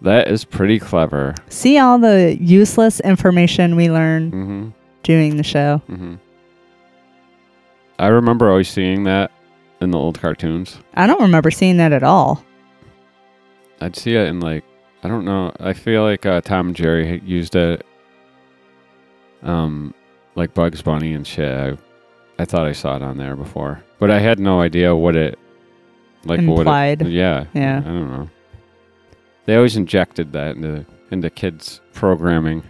That 0.00 0.28
is 0.28 0.44
pretty 0.44 0.80
clever. 0.80 1.34
See 1.48 1.78
all 1.78 1.98
the 1.98 2.36
useless 2.40 2.98
information 3.00 3.76
we 3.76 3.90
learn 3.90 4.30
Mm-hmm. 4.32 4.68
doing 5.04 5.36
the 5.36 5.44
show. 5.44 5.80
Mm-hmm. 5.88 6.14
I 8.02 8.08
remember 8.08 8.50
always 8.50 8.68
seeing 8.68 9.04
that 9.04 9.30
in 9.80 9.92
the 9.92 9.98
old 9.98 10.20
cartoons. 10.20 10.76
I 10.94 11.06
don't 11.06 11.20
remember 11.20 11.52
seeing 11.52 11.76
that 11.76 11.92
at 11.92 12.02
all. 12.02 12.44
I'd 13.80 13.94
see 13.94 14.16
it 14.16 14.26
in 14.26 14.40
like 14.40 14.64
I 15.04 15.08
don't 15.08 15.24
know. 15.24 15.52
I 15.60 15.72
feel 15.72 16.02
like 16.02 16.26
uh, 16.26 16.40
Tom 16.40 16.68
and 16.68 16.76
Jerry 16.76 17.20
used 17.24 17.54
it, 17.54 17.86
um, 19.44 19.94
like 20.34 20.52
Bugs 20.52 20.82
Bunny 20.82 21.12
and 21.12 21.24
shit. 21.24 21.48
I, 21.48 21.78
I 22.42 22.44
thought 22.44 22.66
I 22.66 22.72
saw 22.72 22.96
it 22.96 23.02
on 23.02 23.18
there 23.18 23.36
before, 23.36 23.84
but 24.00 24.10
I 24.10 24.18
had 24.18 24.40
no 24.40 24.60
idea 24.60 24.96
what 24.96 25.14
it 25.14 25.38
like. 26.24 26.40
Implied. 26.40 27.02
What 27.02 27.08
it, 27.08 27.12
yeah, 27.12 27.44
Yeah. 27.54 27.78
I 27.78 27.88
don't 27.88 28.10
know. 28.10 28.30
They 29.44 29.54
always 29.54 29.76
injected 29.76 30.32
that 30.32 30.56
into 30.56 30.84
into 31.12 31.30
kids 31.30 31.80
programming, 31.92 32.64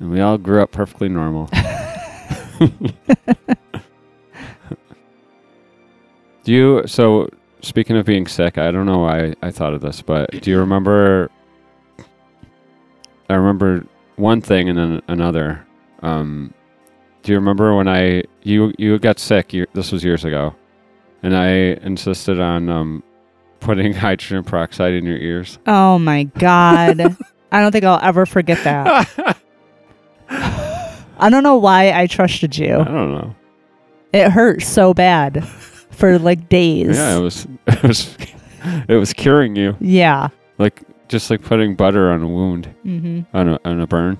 and 0.00 0.10
we 0.10 0.22
all 0.22 0.38
grew 0.38 0.62
up 0.62 0.72
perfectly 0.72 1.10
normal. 1.10 1.50
Do 6.44 6.52
you 6.52 6.86
so 6.86 7.28
speaking 7.60 7.96
of 7.96 8.06
being 8.06 8.26
sick, 8.26 8.56
I 8.58 8.70
don't 8.70 8.86
know 8.86 8.98
why 8.98 9.34
I 9.42 9.50
thought 9.50 9.74
of 9.74 9.80
this, 9.80 10.00
but 10.02 10.30
do 10.42 10.50
you 10.50 10.58
remember 10.58 11.30
I 13.28 13.34
remember 13.34 13.84
one 14.16 14.40
thing 14.40 14.68
and 14.68 14.78
then 14.78 15.02
another. 15.08 15.66
Um 16.02 16.54
do 17.22 17.32
you 17.32 17.38
remember 17.38 17.74
when 17.74 17.88
I 17.88 18.22
you 18.42 18.72
you 18.78 18.98
got 18.98 19.18
sick, 19.18 19.52
you, 19.52 19.66
this 19.72 19.90
was 19.90 20.04
years 20.04 20.24
ago. 20.24 20.54
And 21.22 21.36
I 21.36 21.48
insisted 21.84 22.38
on 22.40 22.68
um 22.68 23.02
putting 23.60 23.92
hydrogen 23.94 24.44
peroxide 24.44 24.94
in 24.94 25.04
your 25.04 25.18
ears. 25.18 25.58
Oh 25.66 25.98
my 25.98 26.24
God. 26.24 27.00
I 27.52 27.60
don't 27.60 27.72
think 27.72 27.84
I'll 27.84 28.00
ever 28.02 28.26
forget 28.26 28.62
that. 28.64 29.36
I 31.18 31.30
don't 31.30 31.42
know 31.42 31.56
why 31.56 31.92
I 31.92 32.06
trusted 32.06 32.56
you. 32.56 32.74
I 32.78 32.84
don't 32.84 33.12
know. 33.12 33.34
It 34.12 34.30
hurt 34.30 34.62
so 34.62 34.94
bad 34.94 35.46
for 35.90 36.18
like 36.18 36.48
days. 36.48 36.96
Yeah, 36.96 37.16
it 37.16 37.20
was 37.20 37.46
it 37.66 37.82
was 37.82 38.16
it 38.88 38.96
was 38.96 39.12
curing 39.12 39.56
you. 39.56 39.76
Yeah. 39.80 40.28
Like 40.58 40.82
just 41.08 41.30
like 41.30 41.42
putting 41.42 41.74
butter 41.76 42.10
on 42.10 42.22
a 42.22 42.28
wound. 42.28 42.74
mm-hmm. 42.84 43.36
on 43.36 43.48
a, 43.50 43.60
on 43.64 43.80
a 43.80 43.86
burn 43.86 44.18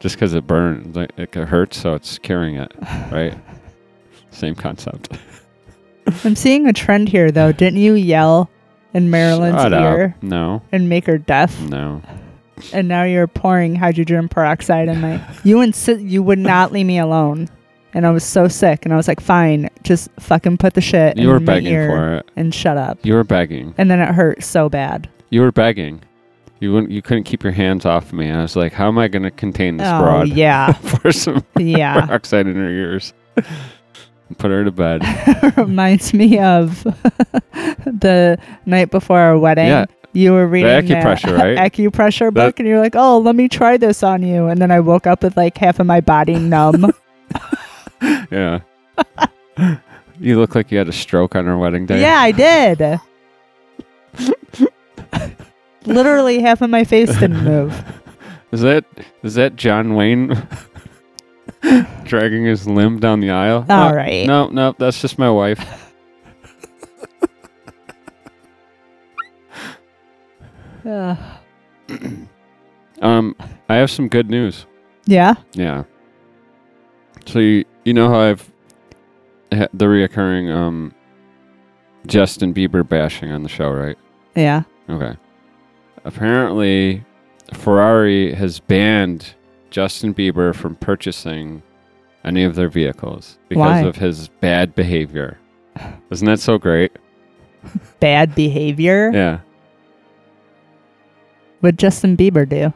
just 0.00 0.14
because 0.16 0.34
it 0.34 0.46
burns 0.46 0.94
like 0.94 1.10
it 1.18 1.34
hurts 1.34 1.80
so 1.80 1.94
it's 1.94 2.18
curing 2.18 2.56
it 2.56 2.70
right 3.10 3.34
same 4.30 4.54
concept 4.54 5.10
I'm 6.22 6.36
seeing 6.36 6.66
a 6.68 6.72
trend 6.72 7.08
here 7.08 7.30
though. 7.32 7.50
Didn't 7.50 7.80
you 7.80 7.94
yell 7.94 8.48
in 8.94 9.10
Marilyn's 9.10 9.60
Shut 9.60 9.72
ear 9.72 10.14
up. 10.16 10.22
no 10.22 10.62
and 10.70 10.88
make 10.88 11.06
her 11.06 11.18
deaf? 11.18 11.58
no 11.62 12.02
And 12.72 12.88
now 12.88 13.02
you're 13.04 13.26
pouring 13.26 13.74
hydrogen 13.76 14.28
peroxide 14.28 14.88
in 14.88 15.00
my. 15.00 15.20
You 15.44 15.60
insist. 15.60 16.00
You 16.00 16.22
would 16.22 16.38
not 16.38 16.72
leave 16.72 16.86
me 16.86 16.98
alone. 16.98 17.48
And 17.94 18.06
I 18.06 18.10
was 18.10 18.24
so 18.24 18.46
sick, 18.48 18.84
and 18.84 18.92
I 18.92 18.96
was 18.96 19.08
like, 19.08 19.20
"Fine, 19.20 19.70
just 19.82 20.10
fucking 20.20 20.58
put 20.58 20.74
the 20.74 20.80
shit." 20.82 21.16
you 21.16 21.24
in 21.24 21.28
were 21.32 21.40
my 21.40 21.46
begging 21.54 21.72
ear 21.72 21.88
for 21.88 22.14
it 22.16 22.30
and 22.36 22.54
shut 22.54 22.76
up. 22.76 22.98
you 23.02 23.14
were 23.14 23.24
begging 23.24 23.74
And 23.78 23.90
then 23.90 24.00
it 24.00 24.08
hurt 24.14 24.42
so 24.42 24.68
bad. 24.68 25.08
you 25.30 25.40
were 25.40 25.52
begging 25.52 26.02
you 26.60 26.72
wouldn't 26.72 26.90
you 26.92 27.02
couldn't 27.02 27.24
keep 27.24 27.42
your 27.44 27.52
hands 27.52 27.84
off 27.84 28.14
me 28.14 28.30
i 28.30 28.40
was 28.40 28.56
like 28.56 28.72
how 28.72 28.88
am 28.88 28.96
i 28.98 29.08
going 29.08 29.22
to 29.22 29.30
contain 29.30 29.76
this 29.76 29.86
oh 29.90 29.98
broad 30.00 30.28
yeah, 30.28 30.72
for 31.00 31.12
some 31.12 31.44
yeah. 31.58 32.00
peroxide 32.06 32.46
in 32.46 32.54
her 32.56 32.70
ears 32.70 33.12
put 34.38 34.50
her 34.50 34.64
to 34.64 34.70
bed 34.70 35.02
Reminds 35.58 36.14
me 36.14 36.38
of 36.38 36.82
the 37.84 38.38
night 38.66 38.90
before 38.90 39.18
our 39.20 39.38
wedding. 39.38 39.66
Yeah. 39.66 39.86
You 40.16 40.32
were 40.32 40.46
reading 40.46 40.70
acupressure, 40.70 41.36
that 41.36 41.56
right? 41.56 41.72
acupressure 41.72 42.32
That- 42.32 42.34
book, 42.34 42.58
and 42.60 42.68
you're 42.68 42.80
like, 42.80 42.96
"Oh, 42.96 43.18
let 43.18 43.36
me 43.36 43.48
try 43.48 43.76
this 43.76 44.02
on 44.02 44.22
you." 44.22 44.46
And 44.46 44.60
then 44.60 44.70
I 44.70 44.80
woke 44.80 45.06
up 45.06 45.22
with 45.22 45.36
like 45.36 45.56
half 45.58 45.78
of 45.78 45.86
my 45.86 46.00
body 46.00 46.38
numb. 46.38 46.92
yeah 48.30 48.60
you 50.18 50.38
look 50.38 50.54
like 50.54 50.70
you 50.70 50.78
had 50.78 50.88
a 50.88 50.92
stroke 50.92 51.34
on 51.34 51.48
our 51.48 51.58
wedding 51.58 51.86
day 51.86 52.00
Yeah, 52.00 52.18
I 52.20 52.32
did. 52.32 53.00
Literally 55.86 56.40
half 56.40 56.62
of 56.62 56.70
my 56.70 56.84
face 56.84 57.12
didn't 57.18 57.44
move. 57.44 57.84
Is 58.52 58.60
that 58.62 58.84
is 59.22 59.34
that 59.34 59.56
John 59.56 59.94
Wayne 59.94 60.48
dragging 62.04 62.44
his 62.44 62.66
limb 62.66 62.98
down 62.98 63.20
the 63.20 63.30
aisle? 63.30 63.66
All 63.68 63.94
right. 63.94 64.26
No, 64.26 64.48
no, 64.48 64.74
that's 64.78 65.00
just 65.00 65.18
my 65.18 65.30
wife. 65.30 65.85
Um, 73.02 73.36
I 73.68 73.74
have 73.76 73.90
some 73.90 74.08
good 74.08 74.30
news. 74.30 74.64
yeah. 75.04 75.34
Yeah. 75.52 75.84
So 77.26 77.40
you 77.40 77.64
you 77.84 77.92
know 77.92 78.08
how 78.08 78.20
I've 78.20 78.50
had 79.52 79.68
the 79.74 79.84
reoccurring 79.84 80.50
um 80.54 80.94
Justin 82.06 82.54
Bieber 82.54 82.88
bashing 82.88 83.30
on 83.32 83.42
the 83.42 83.48
show, 83.48 83.70
right? 83.70 83.98
Yeah. 84.34 84.62
Okay. 84.88 85.16
Apparently, 86.04 87.04
Ferrari 87.52 88.32
has 88.34 88.60
banned 88.60 89.34
Justin 89.70 90.14
Bieber 90.14 90.54
from 90.54 90.76
purchasing 90.76 91.62
any 92.24 92.44
of 92.44 92.54
their 92.54 92.68
vehicles 92.68 93.38
because 93.48 93.58
Why? 93.60 93.80
of 93.80 93.96
his 93.96 94.28
bad 94.40 94.74
behavior. 94.74 95.38
Isn't 96.10 96.26
that 96.26 96.40
so 96.40 96.56
great? 96.58 96.92
Bad 98.00 98.34
behavior. 98.34 99.10
Yeah. 99.12 99.40
What'd 101.60 101.78
Justin 101.78 102.16
Bieber 102.16 102.48
do? 102.48 102.72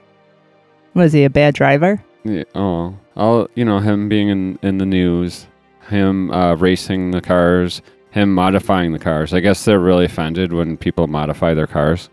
Was 0.95 1.13
he 1.13 1.25
a 1.25 1.31
bad 1.31 1.55
driver? 1.55 2.03
yeah. 2.25 2.45
Oh, 2.55 2.97
all 3.17 3.49
you 3.55 3.65
know, 3.65 3.79
him 3.79 4.09
being 4.09 4.29
in 4.29 4.59
in 4.63 4.79
the 4.79 4.87
news, 4.87 5.47
him 5.89 6.31
uh, 6.33 6.55
racing 6.57 7.11
the 7.13 7.21
cars, 7.21 7.83
him 8.11 8.35
modifying 8.35 8.93
the 8.93 8.99
cars. 8.99 9.33
I 9.33 9.41
guess 9.41 9.65
they're 9.65 9.79
really 9.81 10.05
offended 10.07 10.53
when 10.53 10.77
people 10.77 11.07
modify 11.07 11.55
their 11.55 11.67
cars, 11.67 12.09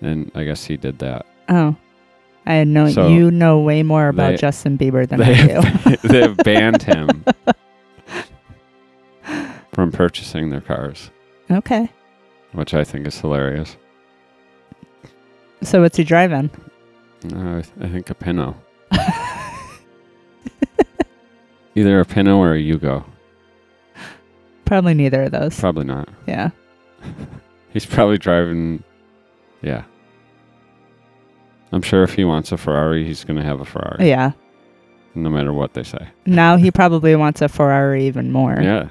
and 0.00 0.30
I 0.34 0.44
guess 0.44 0.64
he 0.64 0.76
did 0.76 0.98
that. 1.00 1.26
Oh. 1.48 1.76
I 2.46 2.64
no 2.64 2.88
So, 2.88 3.08
you 3.08 3.30
know 3.30 3.60
way 3.60 3.82
more 3.82 4.08
about 4.08 4.30
they- 4.30 4.36
Justin 4.38 4.78
Bieber 4.78 5.06
than 5.06 5.20
I 5.20 5.34
do. 5.46 5.98
they 6.08 6.20
have 6.22 6.36
banned 6.38 6.82
him 6.82 7.24
from 9.72 9.92
purchasing 9.92 10.50
their 10.50 10.60
cars, 10.62 11.10
okay. 11.50 11.90
which 12.52 12.72
I 12.74 12.82
think 12.84 13.06
is 13.06 13.20
hilarious. 13.20 13.76
So 15.62 15.80
what's 15.82 15.96
he 15.96 16.04
driving? 16.04 16.50
Uh, 17.32 17.58
I, 17.58 17.62
th- 17.62 17.66
I 17.80 17.88
think 17.88 18.08
a 18.10 18.14
Pinto. 18.14 18.56
Either 21.74 22.00
a 22.00 22.04
Pinto 22.04 22.36
or 22.36 22.54
a 22.54 22.58
Yugo. 22.58 23.04
Probably 24.64 24.94
neither 24.94 25.24
of 25.24 25.32
those. 25.32 25.58
Probably 25.58 25.84
not. 25.84 26.08
yeah. 26.26 26.50
He's 27.72 27.86
probably 27.86 28.18
driving. 28.18 28.82
Yeah. 29.62 29.84
I'm 31.72 31.82
sure 31.82 32.02
if 32.02 32.14
he 32.14 32.24
wants 32.24 32.50
a 32.50 32.56
Ferrari, 32.56 33.04
he's 33.04 33.22
going 33.22 33.36
to 33.38 33.44
have 33.44 33.60
a 33.60 33.64
Ferrari. 33.64 34.08
Yeah. 34.08 34.32
No 35.14 35.30
matter 35.30 35.52
what 35.52 35.74
they 35.74 35.84
say. 35.84 36.08
Now 36.26 36.56
he 36.56 36.70
probably 36.72 37.14
wants 37.14 37.42
a 37.42 37.48
Ferrari 37.48 38.06
even 38.06 38.32
more. 38.32 38.58
Yeah. 38.60 38.88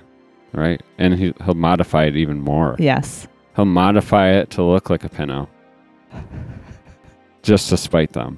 Right. 0.53 0.82
And 0.97 1.13
he, 1.15 1.34
he'll 1.43 1.55
modify 1.55 2.05
it 2.05 2.15
even 2.15 2.39
more. 2.39 2.78
Yes. 2.80 3.28
He'll 3.57 3.65
modify 3.65 4.30
it 4.32 4.49
to 4.51 4.63
look 4.63 4.89
like 4.89 5.03
a 5.03 5.09
Pinto. 5.09 5.49
Just 7.50 7.70
to 7.70 7.78
spite 7.78 8.14
them. 8.14 8.38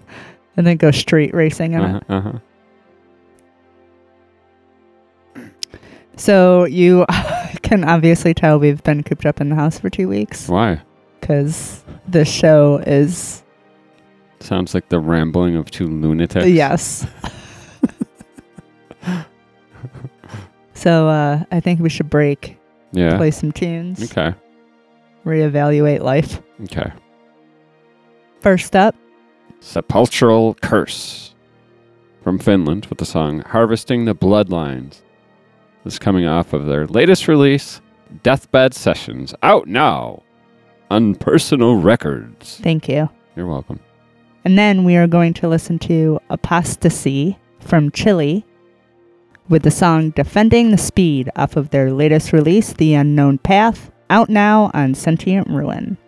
And 0.57 0.65
then 0.65 0.77
go 0.77 0.89
street 0.91 1.33
racing 1.33 1.73
in 1.73 1.81
Uh-huh, 1.81 1.99
uh-huh. 2.09 2.39
So 6.17 6.65
you 6.65 7.05
can 7.61 7.83
obviously 7.83 8.33
tell 8.33 8.59
we've 8.59 8.81
been 8.83 9.03
cooped 9.03 9.25
up 9.25 9.41
in 9.41 9.49
the 9.49 9.55
house 9.55 9.79
for 9.79 9.89
two 9.89 10.07
weeks 10.07 10.47
Why? 10.47 10.81
because 11.19 11.83
the 12.07 12.25
show 12.25 12.77
is 12.85 13.43
Sounds 14.39 14.73
like 14.73 14.89
the 14.89 14.99
rambling 14.99 15.55
of 15.55 15.69
two 15.69 15.85
lunatics. 15.87 16.47
yes. 16.47 17.05
so 20.73 21.07
uh, 21.09 21.43
I 21.51 21.59
think 21.59 21.79
we 21.79 21.89
should 21.89 22.09
break, 22.09 22.57
Yeah. 22.91 23.17
play 23.17 23.29
some 23.31 23.51
tunes, 23.51 24.03
Okay. 24.11 24.33
reevaluate 25.25 26.01
life. 26.01 26.41
Okay. 26.63 26.91
First 28.39 28.75
up, 28.75 28.95
Sepulchral 29.63 30.55
Curse 30.55 31.35
from 32.23 32.39
Finland 32.39 32.87
with 32.87 32.97
the 32.97 33.05
song 33.05 33.41
Harvesting 33.41 34.05
the 34.05 34.15
Bloodlines. 34.15 35.01
This 35.83 35.93
is 35.93 35.99
coming 35.99 36.25
off 36.25 36.51
of 36.53 36.65
their 36.65 36.87
latest 36.87 37.27
release, 37.27 37.79
Deathbed 38.23 38.73
Sessions, 38.73 39.35
out 39.43 39.67
now 39.67 40.23
on 40.89 41.13
Personal 41.13 41.75
Records. 41.75 42.59
thank 42.63 42.89
you. 42.89 43.07
You're 43.35 43.47
welcome. 43.47 43.79
And 44.43 44.57
then 44.57 44.83
we 44.83 44.95
are 44.97 45.05
going 45.07 45.33
to 45.35 45.47
listen 45.47 45.77
to 45.79 46.19
Apostasy 46.31 47.37
from 47.59 47.91
Chile 47.91 48.43
with 49.47 49.61
the 49.61 49.69
song 49.71 50.09
Defeating 50.09 50.71
the 50.71 50.77
Speed 50.79 51.29
off 51.35 51.55
of 51.55 51.69
their 51.69 51.91
latest 51.93 52.33
release, 52.33 52.73
The 52.73 52.95
Unknown 52.95 53.37
Path, 53.37 53.91
out 54.09 54.27
now 54.27 54.71
on 54.73 54.95
Sentient 54.95 55.47
Ruin. 55.47 55.99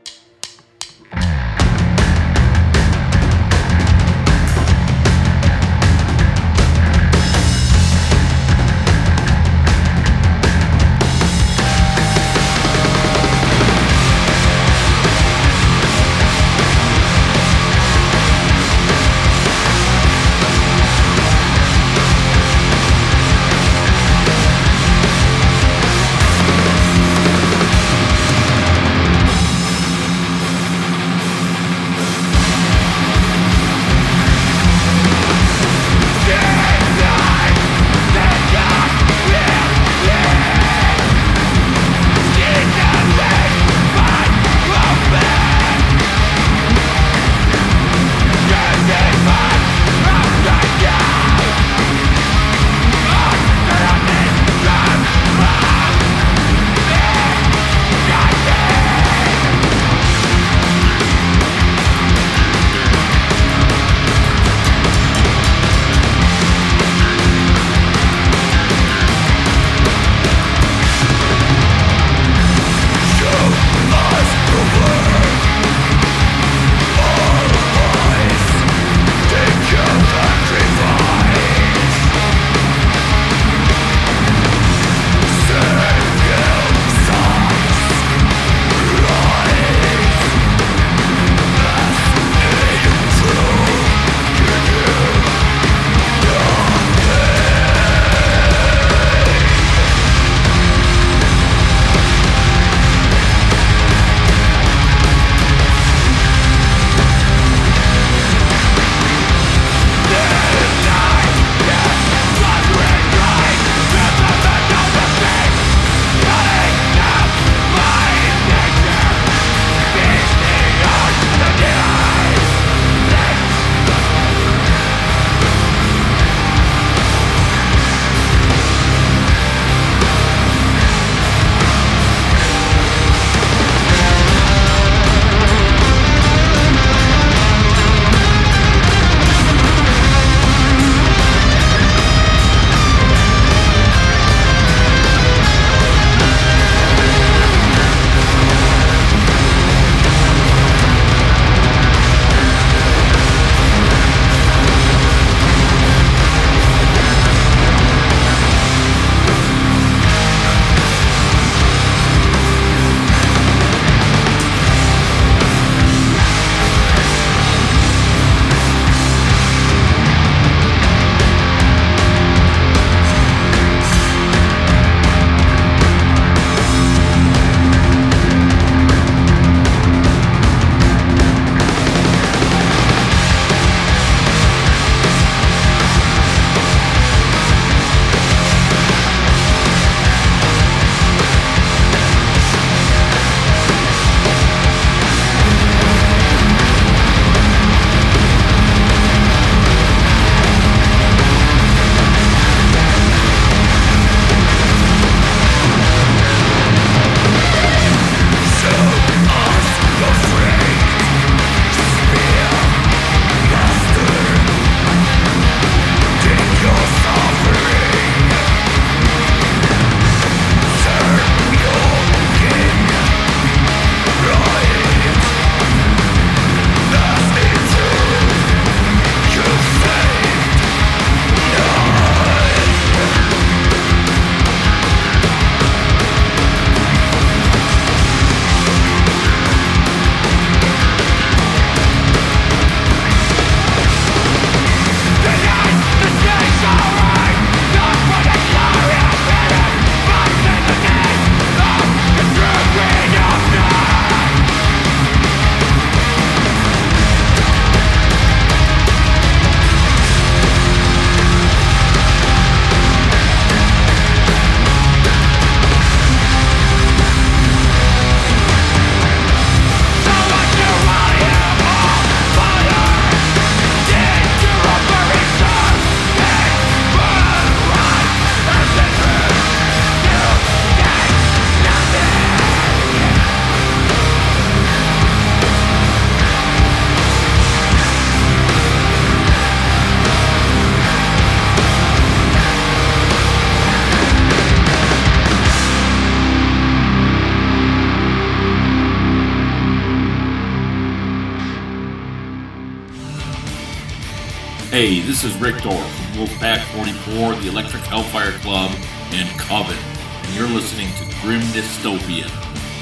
This 305.13 305.25
is 305.25 305.37
Rick 305.37 305.61
Dorf 305.61 305.77
from 305.77 306.25
Wolfpack 306.25 306.63
44, 306.73 307.35
the 307.35 307.47
Electric 307.47 307.83
Hellfire 307.83 308.31
Club, 308.39 308.71
and 309.11 309.29
Coven. 309.39 309.77
And 310.23 310.33
you're 310.33 310.47
listening 310.47 310.91
to 310.93 311.05
Grim 311.21 311.41
Dystopian, 311.53 312.31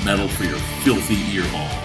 metal 0.05 0.29
for 0.29 0.45
your 0.45 0.57
filthy. 0.82 1.11
Okay, 1.11 1.80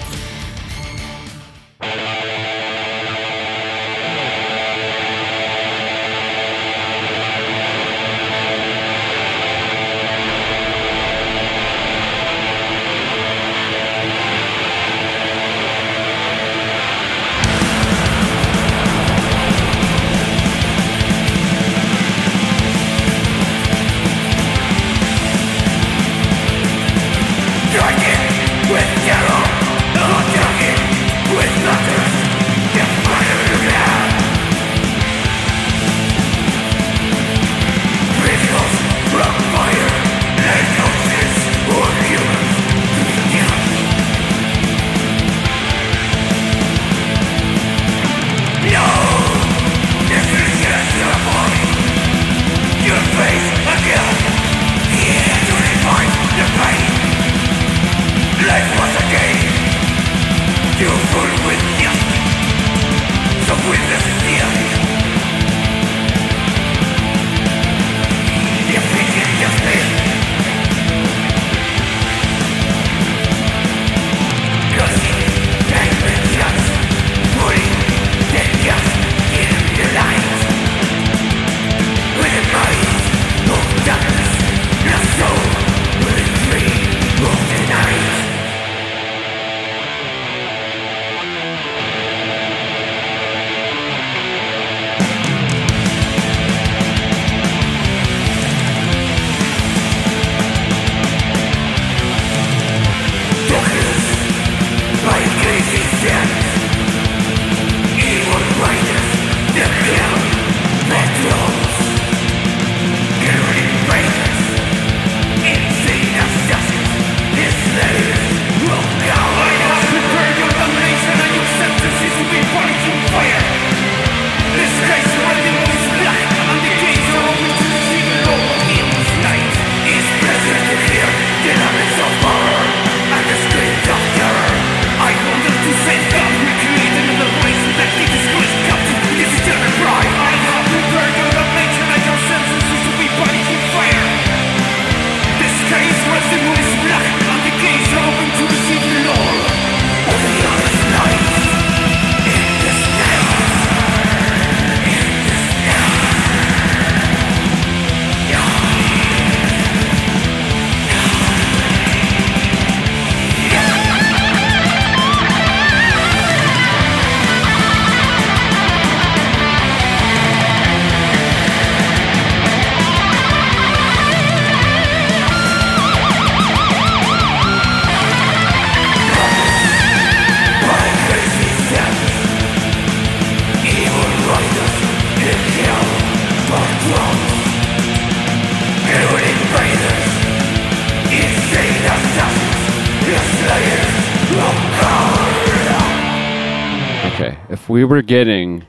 if 198.07 198.11
we 198.11 198.17
were 198.17 198.25
getting 198.25 198.67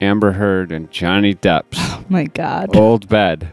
Amber 0.00 0.32
Heard 0.32 0.72
and 0.72 0.90
Johnny 0.90 1.34
Depp's 1.34 1.78
Oh 1.78 2.04
my 2.08 2.24
God. 2.24 2.74
old 2.76 3.08
bed, 3.08 3.52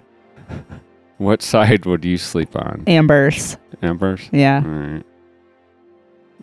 what 1.17 1.41
side 1.41 1.85
would 1.85 2.03
you 2.03 2.17
sleep 2.17 2.55
on? 2.55 2.83
Amber's. 2.87 3.57
Amber's? 3.81 4.27
Yeah. 4.31 4.61
All 4.65 4.71
right. 4.71 5.05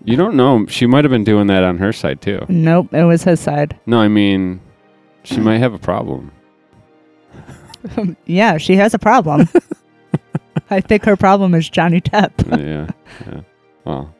You 0.04 0.16
don't 0.16 0.36
know. 0.36 0.66
She 0.66 0.86
might 0.86 1.04
have 1.04 1.10
been 1.10 1.24
doing 1.24 1.48
that 1.48 1.64
on 1.64 1.78
her 1.78 1.92
side 1.92 2.20
too. 2.20 2.44
Nope. 2.48 2.94
It 2.94 3.04
was 3.04 3.24
his 3.24 3.40
side. 3.40 3.78
No, 3.86 3.98
I 3.98 4.08
mean, 4.08 4.60
she 5.24 5.40
might 5.40 5.58
have 5.58 5.74
a 5.74 5.78
problem. 5.78 6.30
yeah, 8.26 8.56
she 8.58 8.76
has 8.76 8.94
a 8.94 8.98
problem. 8.98 9.48
I 10.70 10.80
think 10.80 11.04
her 11.04 11.16
problem 11.16 11.54
is 11.54 11.68
Johnny 11.68 12.00
Depp. 12.00 12.32
yeah, 12.58 12.90
yeah. 13.26 13.40
Well, 13.84 14.14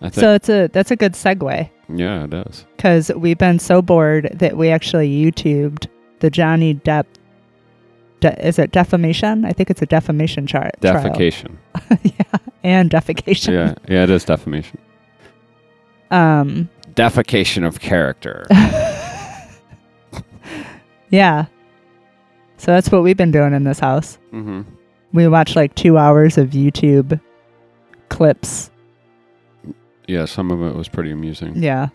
I 0.00 0.10
think 0.10 0.14
so 0.14 0.34
it's 0.34 0.48
a 0.48 0.68
that's 0.68 0.90
a 0.90 0.96
good 0.96 1.12
segue 1.12 1.70
yeah, 1.96 2.24
it 2.24 2.30
does. 2.30 2.64
because 2.76 3.10
we've 3.16 3.38
been 3.38 3.58
so 3.58 3.82
bored 3.82 4.30
that 4.34 4.56
we 4.56 4.68
actually 4.70 5.08
YouTubed 5.10 5.86
the 6.20 6.30
Johnny 6.30 6.74
Depp. 6.74 7.06
De- 8.20 8.46
is 8.46 8.58
it 8.58 8.70
defamation? 8.72 9.44
I 9.44 9.52
think 9.52 9.70
it's 9.70 9.80
a 9.82 9.86
defamation 9.86 10.46
chart. 10.46 10.74
Defecation. 10.80 11.56
yeah, 12.02 12.38
and 12.62 12.90
defecation. 12.90 13.52
yeah, 13.52 13.74
yeah, 13.88 14.02
it 14.04 14.10
is 14.10 14.24
defamation. 14.24 14.78
Um. 16.10 16.68
Defecation 16.94 17.66
of 17.66 17.80
character. 17.80 18.46
Yeah. 21.10 21.46
So 22.56 22.70
that's 22.72 22.92
what 22.92 23.02
we've 23.02 23.16
been 23.16 23.32
doing 23.32 23.52
in 23.52 23.64
this 23.64 23.80
house. 23.80 24.18
mm-hmm. 24.32 24.62
We 25.12 25.26
watch 25.26 25.56
like 25.56 25.74
two 25.74 25.98
hours 25.98 26.38
of 26.38 26.50
YouTube 26.50 27.20
clips. 28.10 28.70
Yeah, 30.10 30.24
some 30.24 30.50
of 30.50 30.60
it 30.60 30.74
was 30.74 30.88
pretty 30.88 31.12
amusing. 31.12 31.62
Yeah. 31.62 31.90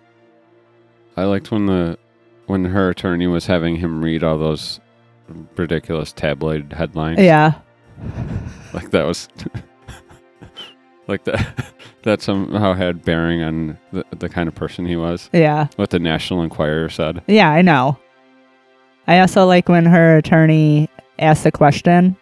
I 1.17 1.25
liked 1.25 1.51
when 1.51 1.65
the 1.65 1.97
when 2.45 2.63
her 2.63 2.89
attorney 2.89 3.27
was 3.27 3.45
having 3.45 3.75
him 3.75 4.01
read 4.01 4.23
all 4.23 4.37
those 4.37 4.79
ridiculous 5.57 6.13
tabloid 6.13 6.71
headlines. 6.71 7.19
Yeah. 7.19 7.55
like 8.73 8.91
that 8.91 9.05
was 9.05 9.27
like 11.09 11.25
that 11.25 11.73
that 12.03 12.21
somehow 12.21 12.73
had 12.73 13.03
bearing 13.03 13.43
on 13.43 13.77
the, 13.91 14.05
the 14.17 14.29
kind 14.29 14.47
of 14.47 14.55
person 14.55 14.85
he 14.85 14.95
was. 14.95 15.29
Yeah. 15.33 15.67
What 15.75 15.89
the 15.89 15.99
National 15.99 16.41
Enquirer 16.41 16.87
said. 16.87 17.21
Yeah, 17.27 17.49
I 17.49 17.61
know. 17.61 17.99
I 19.07 19.19
also 19.19 19.45
like 19.45 19.67
when 19.67 19.85
her 19.85 20.15
attorney 20.17 20.89
asked 21.19 21.45
a 21.45 21.51
question 21.51 22.15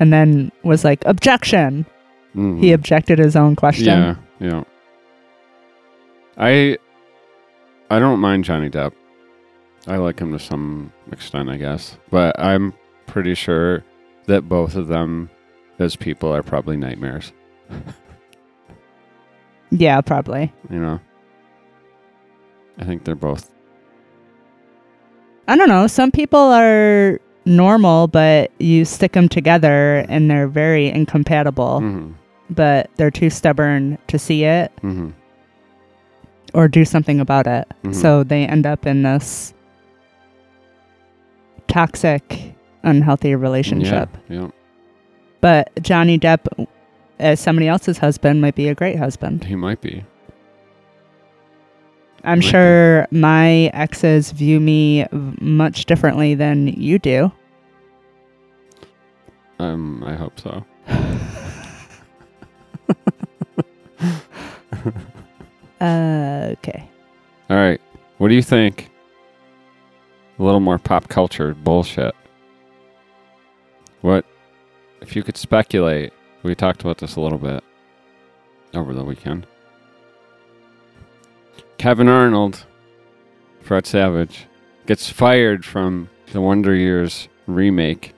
and 0.00 0.12
then 0.12 0.50
was 0.64 0.82
like, 0.82 1.04
objection. 1.06 1.86
Mhm. 2.34 2.58
He 2.58 2.72
objected 2.72 3.20
his 3.20 3.36
own 3.36 3.54
question. 3.54 3.86
Yeah, 3.86 4.14
yeah. 4.40 4.64
I 6.38 6.78
I 7.90 7.98
don't 7.98 8.20
mind 8.20 8.44
Johnny 8.44 8.70
Depp. 8.70 8.92
I 9.86 9.96
like 9.96 10.18
him 10.18 10.32
to 10.32 10.38
some 10.38 10.92
extent, 11.10 11.48
I 11.48 11.56
guess. 11.56 11.98
But 12.10 12.38
I'm 12.38 12.74
pretty 13.06 13.34
sure 13.34 13.84
that 14.26 14.48
both 14.48 14.76
of 14.76 14.88
them 14.88 15.30
as 15.78 15.96
people 15.96 16.34
are 16.34 16.42
probably 16.42 16.76
nightmares. 16.76 17.32
Yeah, 19.70 20.00
probably. 20.00 20.50
You 20.70 20.78
know? 20.78 21.00
I 22.78 22.84
think 22.84 23.04
they're 23.04 23.14
both. 23.14 23.50
I 25.46 25.56
don't 25.56 25.68
know. 25.68 25.86
Some 25.86 26.10
people 26.10 26.38
are 26.40 27.20
normal, 27.44 28.06
but 28.08 28.50
you 28.58 28.84
stick 28.84 29.12
them 29.12 29.28
together 29.28 30.06
and 30.08 30.30
they're 30.30 30.48
very 30.48 30.88
incompatible, 30.88 31.80
hmm 31.80 32.12
but 32.50 32.88
they're 32.96 33.10
too 33.10 33.28
stubborn 33.28 33.98
to 34.06 34.18
see 34.18 34.44
it 34.44 34.72
hmm 34.80 35.10
or 36.54 36.68
do 36.68 36.84
something 36.84 37.20
about 37.20 37.46
it. 37.46 37.66
Mhm. 37.84 37.94
So 37.94 38.24
they 38.24 38.44
end 38.44 38.66
up 38.66 38.86
in 38.86 39.02
this 39.02 39.54
toxic, 41.66 42.54
unhealthy 42.82 43.34
relationship. 43.34 44.08
Yeah. 44.28 44.40
yeah. 44.42 44.48
But 45.40 45.70
Johnny 45.82 46.18
Depp, 46.18 46.66
as 47.18 47.40
somebody 47.40 47.68
else's 47.68 47.98
husband, 47.98 48.40
might 48.40 48.54
be 48.54 48.68
a 48.68 48.74
great 48.74 48.98
husband. 48.98 49.44
He 49.44 49.56
might 49.56 49.80
be. 49.80 50.04
I'm 52.24 52.38
Might 52.38 52.44
be. 52.44 52.50
sure 52.50 53.06
my 53.12 53.50
exes 53.72 54.32
view 54.32 54.58
me 54.58 55.06
much 55.40 55.84
differently 55.84 56.34
than 56.34 56.66
you 56.68 56.98
do. 56.98 57.30
Um, 59.60 60.02
I 60.04 60.14
hope 60.14 60.38
so. 60.40 60.64
Okay. 65.80 66.90
All 67.50 67.56
right. 67.56 67.80
What 68.18 68.28
do 68.28 68.34
you 68.34 68.42
think? 68.42 68.90
A 70.38 70.42
little 70.42 70.60
more 70.60 70.78
pop 70.78 71.08
culture 71.08 71.54
bullshit. 71.54 72.14
What 74.00 74.24
if 75.00 75.16
you 75.16 75.22
could 75.22 75.36
speculate? 75.36 76.12
We 76.42 76.54
talked 76.54 76.82
about 76.82 76.98
this 76.98 77.16
a 77.16 77.20
little 77.20 77.38
bit 77.38 77.62
over 78.74 78.94
the 78.94 79.04
weekend. 79.04 79.46
Kevin 81.78 82.08
Arnold, 82.08 82.64
Fred 83.62 83.86
Savage, 83.86 84.46
gets 84.86 85.10
fired 85.10 85.64
from 85.64 86.08
the 86.32 86.40
Wonder 86.40 86.74
Years 86.74 87.28
remake. 87.46 88.14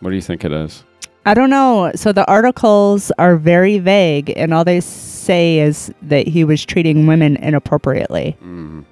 What 0.00 0.10
do 0.10 0.16
you 0.16 0.22
think 0.22 0.44
it 0.44 0.52
is? 0.52 0.84
I 1.26 1.32
don't 1.34 1.50
know. 1.50 1.90
So 1.94 2.12
the 2.12 2.26
articles 2.28 3.10
are 3.18 3.36
very 3.36 3.78
vague, 3.78 4.32
and 4.36 4.52
all 4.52 4.64
they 4.64 4.80
say 4.80 5.58
is 5.60 5.92
that 6.02 6.26
he 6.28 6.44
was 6.44 6.64
treating 6.64 7.06
women 7.06 7.36
inappropriately. 7.36 8.36
Mm. 8.44 8.84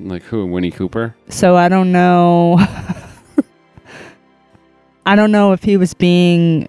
Like 0.00 0.22
who? 0.22 0.46
Winnie 0.46 0.70
Cooper? 0.70 1.14
So 1.28 1.56
I 1.56 1.68
don't 1.68 1.92
know. 1.92 2.58
I 5.06 5.16
don't 5.16 5.32
know 5.32 5.52
if 5.52 5.62
he 5.62 5.76
was 5.76 5.94
being 5.94 6.68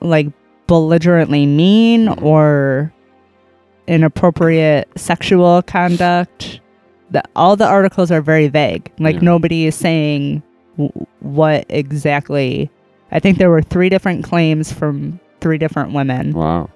like 0.00 0.26
belligerently 0.66 1.44
mean 1.46 2.06
Mhm. 2.08 2.22
or 2.22 2.92
inappropriate 3.86 4.88
sexual 4.96 5.62
conduct. 5.62 6.60
The, 7.10 7.22
all 7.36 7.56
the 7.56 7.66
articles 7.66 8.10
are 8.10 8.20
very 8.20 8.48
vague. 8.48 8.90
Like 8.98 9.16
Yeah. 9.16 9.22
nobody 9.22 9.66
is 9.66 9.74
saying 9.74 10.42
w- 10.76 10.92
what 11.20 11.64
exactly. 11.68 12.70
I 13.10 13.20
think 13.20 13.38
there 13.38 13.50
were 13.50 13.62
three 13.62 13.88
different 13.88 14.24
claims 14.24 14.72
from 14.72 15.18
three 15.40 15.58
different 15.58 15.92
women, 15.92 16.32
Wow. 16.32 16.68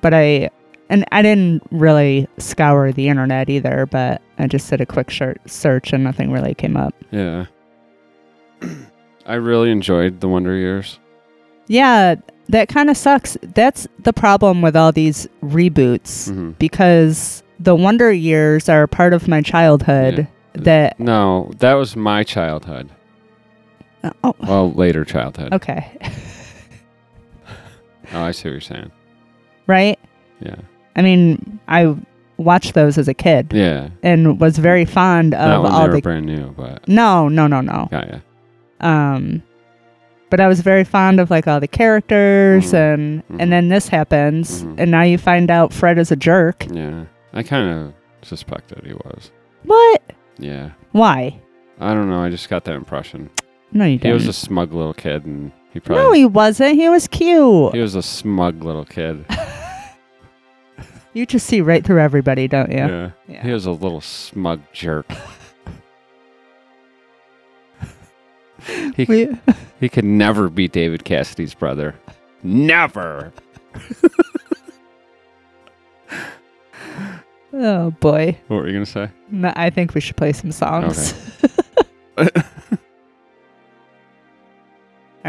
but 0.00 0.12
I 0.14 0.50
and 0.88 1.04
I 1.12 1.22
didn't 1.22 1.62
really 1.70 2.28
scour 2.38 2.92
the 2.92 3.08
internet 3.08 3.48
either. 3.48 3.86
But 3.86 4.20
I 4.38 4.46
just 4.46 4.68
did 4.68 4.80
a 4.80 4.86
quick 4.86 5.10
shir- 5.10 5.36
search 5.46 5.92
and 5.92 6.02
nothing 6.04 6.30
really 6.32 6.54
came 6.54 6.76
up. 6.76 6.94
Yeah. 7.10 7.46
I 9.26 9.34
really 9.34 9.70
enjoyed 9.70 10.20
the 10.20 10.28
Wonder 10.28 10.56
Years. 10.56 10.98
Yeah, 11.68 12.16
that 12.48 12.68
kind 12.68 12.90
of 12.90 12.96
sucks. 12.96 13.36
That's 13.42 13.86
the 14.00 14.12
problem 14.12 14.60
with 14.62 14.74
all 14.76 14.90
these 14.92 15.28
reboots 15.42 16.28
Mhm. 16.30 16.58
because 16.58 17.42
the 17.60 17.76
Wonder 17.76 18.10
Years 18.12 18.68
are 18.68 18.86
part 18.88 19.12
of 19.14 19.28
my 19.28 19.40
childhood. 19.40 20.26
That 20.54 20.98
No, 21.00 21.50
that 21.60 21.74
was 21.74 21.94
my 21.96 22.24
childhood. 22.24 22.90
Oh, 24.24 24.34
Well, 24.40 24.72
later 24.72 25.04
childhood. 25.04 25.52
okay, 25.52 25.90
Oh, 28.14 28.22
I 28.22 28.30
see 28.32 28.48
what 28.48 28.52
you're 28.52 28.60
saying. 28.60 28.90
right? 29.66 29.98
Yeah. 30.40 30.56
I 30.96 31.02
mean, 31.02 31.60
I 31.68 31.96
watched 32.36 32.74
those 32.74 32.98
as 32.98 33.08
a 33.08 33.14
kid 33.14 33.52
Yeah. 33.54 33.88
and 34.02 34.38
was 34.40 34.58
very 34.58 34.84
fond 34.84 35.34
of 35.34 35.64
all 35.64 35.82
they 35.82 35.88
were 35.88 35.94
the. 35.96 36.00
brand 36.02 36.26
new, 36.26 36.50
but 36.56 36.86
No, 36.88 37.28
no, 37.28 37.46
no, 37.46 37.60
no. 37.60 37.88
yeah, 37.92 38.04
yeah. 38.06 38.20
Um, 39.14 39.42
but 40.28 40.40
I 40.40 40.48
was 40.48 40.60
very 40.60 40.84
fond 40.84 41.20
of 41.20 41.30
like 41.30 41.46
all 41.46 41.60
the 41.60 41.68
characters, 41.68 42.72
Mhm. 42.72 42.94
and 42.94 43.22
Mhm. 43.28 43.36
and 43.40 43.52
then 43.52 43.68
this 43.68 43.88
happens, 43.88 44.64
Mhm. 44.64 44.74
and 44.78 44.90
now 44.90 45.02
you 45.02 45.16
find 45.18 45.50
out 45.50 45.72
Fred 45.72 45.98
is 45.98 46.10
a 46.10 46.16
jerk. 46.16 46.66
Yeah. 46.72 47.04
I 47.32 47.42
kind 47.42 47.68
of 47.70 47.94
suspected 48.22 48.82
he 48.84 48.92
was. 48.92 49.30
What? 49.64 50.02
Yeah. 50.38 50.70
Why? 50.90 51.38
I 51.80 51.94
don't 51.94 52.10
know. 52.10 52.22
I 52.22 52.28
just 52.30 52.50
got 52.50 52.64
that 52.64 52.74
impression. 52.74 53.30
No, 53.72 53.84
you 53.84 53.92
He 53.92 53.98
didn't. 53.98 54.14
was 54.14 54.28
a 54.28 54.32
smug 54.32 54.72
little 54.72 54.94
kid, 54.94 55.24
and 55.24 55.50
he 55.72 55.80
probably 55.80 56.02
no, 56.04 56.12
he 56.12 56.24
wasn't. 56.26 56.76
He 56.76 56.88
was 56.88 57.08
cute. 57.08 57.74
he 57.74 57.80
was 57.80 57.94
a 57.94 58.02
smug 58.02 58.62
little 58.62 58.84
kid. 58.84 59.24
You 61.14 61.26
just 61.26 61.46
see 61.46 61.60
right 61.60 61.84
through 61.84 62.00
everybody, 62.00 62.48
don't 62.48 62.70
you? 62.72 62.78
yeah. 62.78 63.10
Yeah. 63.28 63.42
He 63.42 63.50
was 63.52 63.66
a 63.66 63.70
little 63.70 64.00
smug 64.00 64.62
jerk. 64.72 65.04
he 68.96 69.04
We- 69.04 69.28
he 69.78 69.90
could 69.90 70.06
never 70.06 70.48
be 70.48 70.68
David 70.68 71.04
Cassidy's 71.04 71.52
brother. 71.52 71.94
Never. 72.42 73.30
oh 77.52 77.90
boy. 78.00 78.38
What 78.48 78.56
were 78.56 78.66
you 78.68 78.72
gonna 78.72 78.86
say? 78.86 79.10
No, 79.30 79.52
I 79.54 79.68
think 79.70 79.94
we 79.94 80.00
should 80.00 80.16
play 80.16 80.32
some 80.32 80.50
songs. 80.52 81.12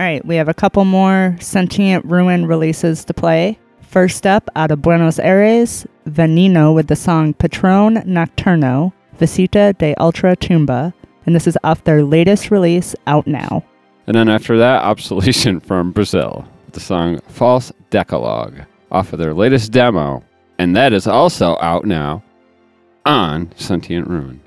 All 0.04 0.10
right, 0.10 0.26
we 0.26 0.36
have 0.36 0.50
a 0.50 0.54
couple 0.54 0.84
more 0.84 1.38
Sentient 1.40 2.04
Ruin 2.04 2.46
releases 2.46 3.06
to 3.06 3.14
play. 3.14 3.58
First 3.84 4.28
up, 4.28 4.50
out 4.54 4.70
of 4.70 4.82
Buenos 4.82 5.18
Aires, 5.18 5.88
Veneno 6.06 6.76
with 6.76 6.88
the 6.88 6.96
song 6.98 7.34
Patron 7.34 8.04
Nocturno, 8.06 8.92
Visita 9.18 9.74
de 9.80 9.96
Ultra 9.96 10.36
Tumba, 10.36 10.94
and 11.26 11.34
this 11.34 11.48
is 11.48 11.58
off 11.64 11.86
their 11.86 12.04
latest 12.04 12.52
release, 12.52 12.98
out 13.08 13.26
now. 13.28 13.64
And 14.06 14.18
then 14.18 14.28
after 14.28 14.58
that, 14.58 14.84
Obsoletion 14.98 15.64
from 15.64 15.94
Brazil, 15.94 16.46
with 16.66 16.74
the 16.74 16.82
song 16.82 17.22
False 17.30 17.72
Decalogue, 17.90 18.64
off 18.92 19.14
of 19.14 19.20
their 19.20 19.34
latest 19.34 19.72
demo. 19.72 20.22
And 20.58 20.76
that 20.76 20.92
is 20.92 21.08
also 21.08 21.58
out 21.62 21.86
now 21.86 22.22
on 23.06 23.54
Sentient 23.56 24.10
Ruin. 24.10 24.42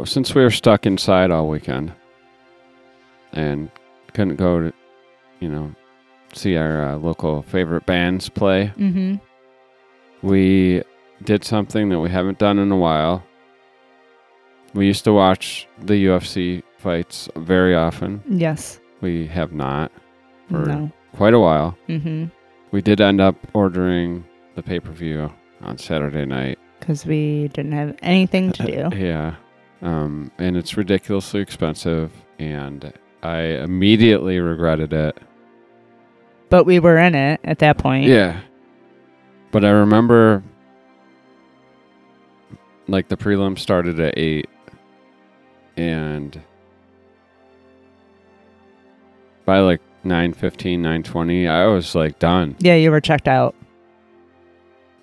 So 0.00 0.04
since 0.06 0.34
we 0.34 0.40
were 0.42 0.50
stuck 0.50 0.86
inside 0.86 1.30
all 1.30 1.46
weekend 1.46 1.92
and 3.34 3.70
couldn't 4.14 4.36
go 4.36 4.58
to, 4.60 4.72
you 5.40 5.48
know, 5.50 5.74
see 6.32 6.56
our 6.56 6.88
uh, 6.92 6.96
local 6.96 7.42
favorite 7.42 7.84
bands 7.84 8.30
play, 8.30 8.72
Mm-hmm. 8.78 9.16
we 10.26 10.82
did 11.24 11.44
something 11.44 11.90
that 11.90 12.00
we 12.00 12.08
haven't 12.08 12.38
done 12.38 12.58
in 12.58 12.72
a 12.72 12.76
while. 12.78 13.22
We 14.72 14.86
used 14.86 15.04
to 15.04 15.12
watch 15.12 15.68
the 15.82 16.06
UFC 16.06 16.62
fights 16.78 17.28
very 17.36 17.74
often. 17.74 18.22
Yes. 18.26 18.80
We 19.02 19.26
have 19.26 19.52
not 19.52 19.92
for 20.48 20.64
No. 20.64 20.90
quite 21.14 21.34
a 21.34 21.40
while. 21.40 21.76
Mm-hmm. 21.90 22.26
We 22.70 22.80
did 22.80 23.02
end 23.02 23.20
up 23.20 23.36
ordering 23.52 24.24
the 24.54 24.62
pay 24.62 24.80
per 24.80 24.92
view 24.92 25.30
on 25.60 25.76
Saturday 25.76 26.24
night. 26.24 26.58
Because 26.78 27.04
we 27.04 27.48
didn't 27.48 27.72
have 27.72 27.94
anything 28.00 28.50
to 28.52 28.64
do. 28.90 28.96
Yeah. 28.96 29.34
Um, 29.82 30.30
and 30.38 30.56
it's 30.56 30.76
ridiculously 30.76 31.40
expensive, 31.40 32.12
and 32.38 32.92
I 33.22 33.38
immediately 33.40 34.38
regretted 34.38 34.92
it. 34.92 35.16
But 36.50 36.64
we 36.64 36.78
were 36.80 36.98
in 36.98 37.14
it 37.14 37.40
at 37.44 37.60
that 37.60 37.78
point. 37.78 38.04
Yeah. 38.06 38.40
But 39.52 39.64
I 39.64 39.70
remember 39.70 40.42
like 42.88 43.08
the 43.08 43.16
prelim 43.16 43.56
started 43.58 44.00
at 44.00 44.18
8 44.18 44.48
and 45.76 46.40
by 49.44 49.60
like 49.60 49.80
9:15 50.04 50.80
9:20 50.80 51.48
I 51.48 51.66
was 51.66 51.94
like 51.94 52.18
done 52.18 52.56
Yeah, 52.58 52.74
you 52.74 52.90
were 52.90 53.00
checked 53.00 53.28
out. 53.28 53.54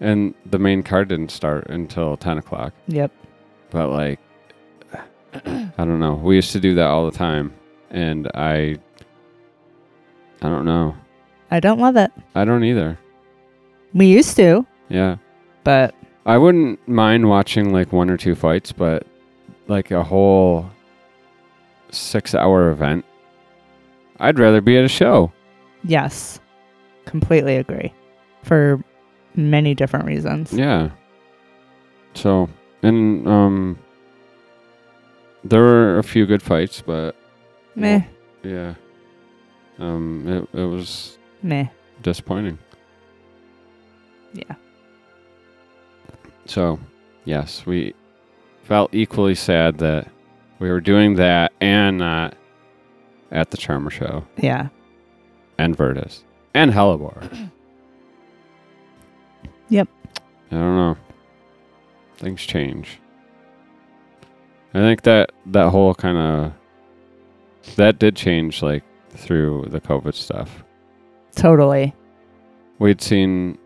and 0.02 0.34
the 0.46 0.60
main 0.60 0.84
card 0.84 1.08
didn't 1.10 1.32
start 1.32 1.68
until 1.70 2.18
10 2.18 2.38
o'clock 2.40 2.74
Yep. 2.88 3.12
but 3.70 3.90
like 3.90 4.20
I 5.46 5.86
don't 5.86 6.00
know 6.00 6.16
we 6.16 6.36
used 6.36 6.52
to 6.54 6.60
do 6.60 6.76
that 6.76 6.88
all 6.88 7.06
the 7.10 7.18
time 7.18 7.54
and 7.92 8.28
I 8.34 8.78
I 10.42 10.50
don't 10.50 10.66
know 10.66 10.96
I 11.52 11.60
don't 11.60 11.80
love 11.80 11.96
it. 11.96 12.12
I 12.36 12.44
don't 12.46 12.64
either 12.64 12.98
We 13.94 14.08
used 14.08 14.36
to, 14.38 14.66
yeah 14.90 15.18
but 15.64 15.94
I 16.26 16.38
wouldn't 16.38 16.86
mind 16.88 17.30
watching 17.30 17.72
like 17.72 17.94
one 17.94 18.10
or 18.10 18.18
two 18.18 18.36
fights, 18.36 18.72
but 18.72 19.08
like 19.68 19.92
a 19.92 20.04
whole 20.04 20.70
six 21.90 22.36
hour 22.36 22.70
event, 22.70 23.06
I'd 24.20 24.38
rather 24.40 24.60
be 24.62 24.78
at 24.78 24.84
a 24.84 24.90
show. 24.90 25.32
yes, 25.84 26.40
completely 27.06 27.56
agree. 27.56 27.94
For 28.44 28.84
many 29.36 29.74
different 29.74 30.06
reasons. 30.06 30.52
Yeah. 30.52 30.90
So, 32.14 32.50
and 32.84 33.26
um, 33.28 33.80
there 35.50 35.62
were 35.62 35.98
a 36.00 36.04
few 36.04 36.26
good 36.26 36.42
fights, 36.42 36.82
but 36.86 37.16
Meh, 37.76 38.02
yeah, 38.44 38.76
um, 39.80 40.48
it, 40.54 40.60
it 40.60 40.66
was 40.66 41.18
meh. 41.42 41.68
disappointing. 42.02 42.58
Yeah. 44.34 44.56
So, 46.46 46.80
yes, 47.26 47.66
we 47.66 47.94
felt 48.64 48.94
equally 48.94 49.36
sad 49.36 49.78
that 49.80 50.08
we 50.60 50.70
were 50.70 50.82
doing 50.82 51.16
that 51.16 51.52
and 51.62 51.98
not 52.00 52.36
at 53.32 53.52
the 53.52 53.58
Charmer 53.58 53.90
Show 53.90 54.26
Yeah. 54.38 54.70
and 55.58 55.76
Virtus 55.76 56.24
and 56.54 56.72
Hellebore. 56.72 57.52
Yep. 59.70 59.90
I 60.50 60.56
don't 60.56 60.76
know. 60.78 60.98
Things 62.16 62.42
change. 62.42 63.02
I 64.78 64.82
think 64.82 65.02
that 65.04 65.32
that 65.48 65.70
whole 65.70 65.96
kind 65.96 66.18
of 66.18 66.54
that 67.78 68.00
did 68.00 68.16
change 68.16 68.62
like 68.62 68.84
through 69.10 69.66
the 69.70 69.82
COVID 69.82 70.14
stuff. 70.14 70.64
Totally. 71.36 71.94
We'd 72.80 73.02
seen 73.02 73.58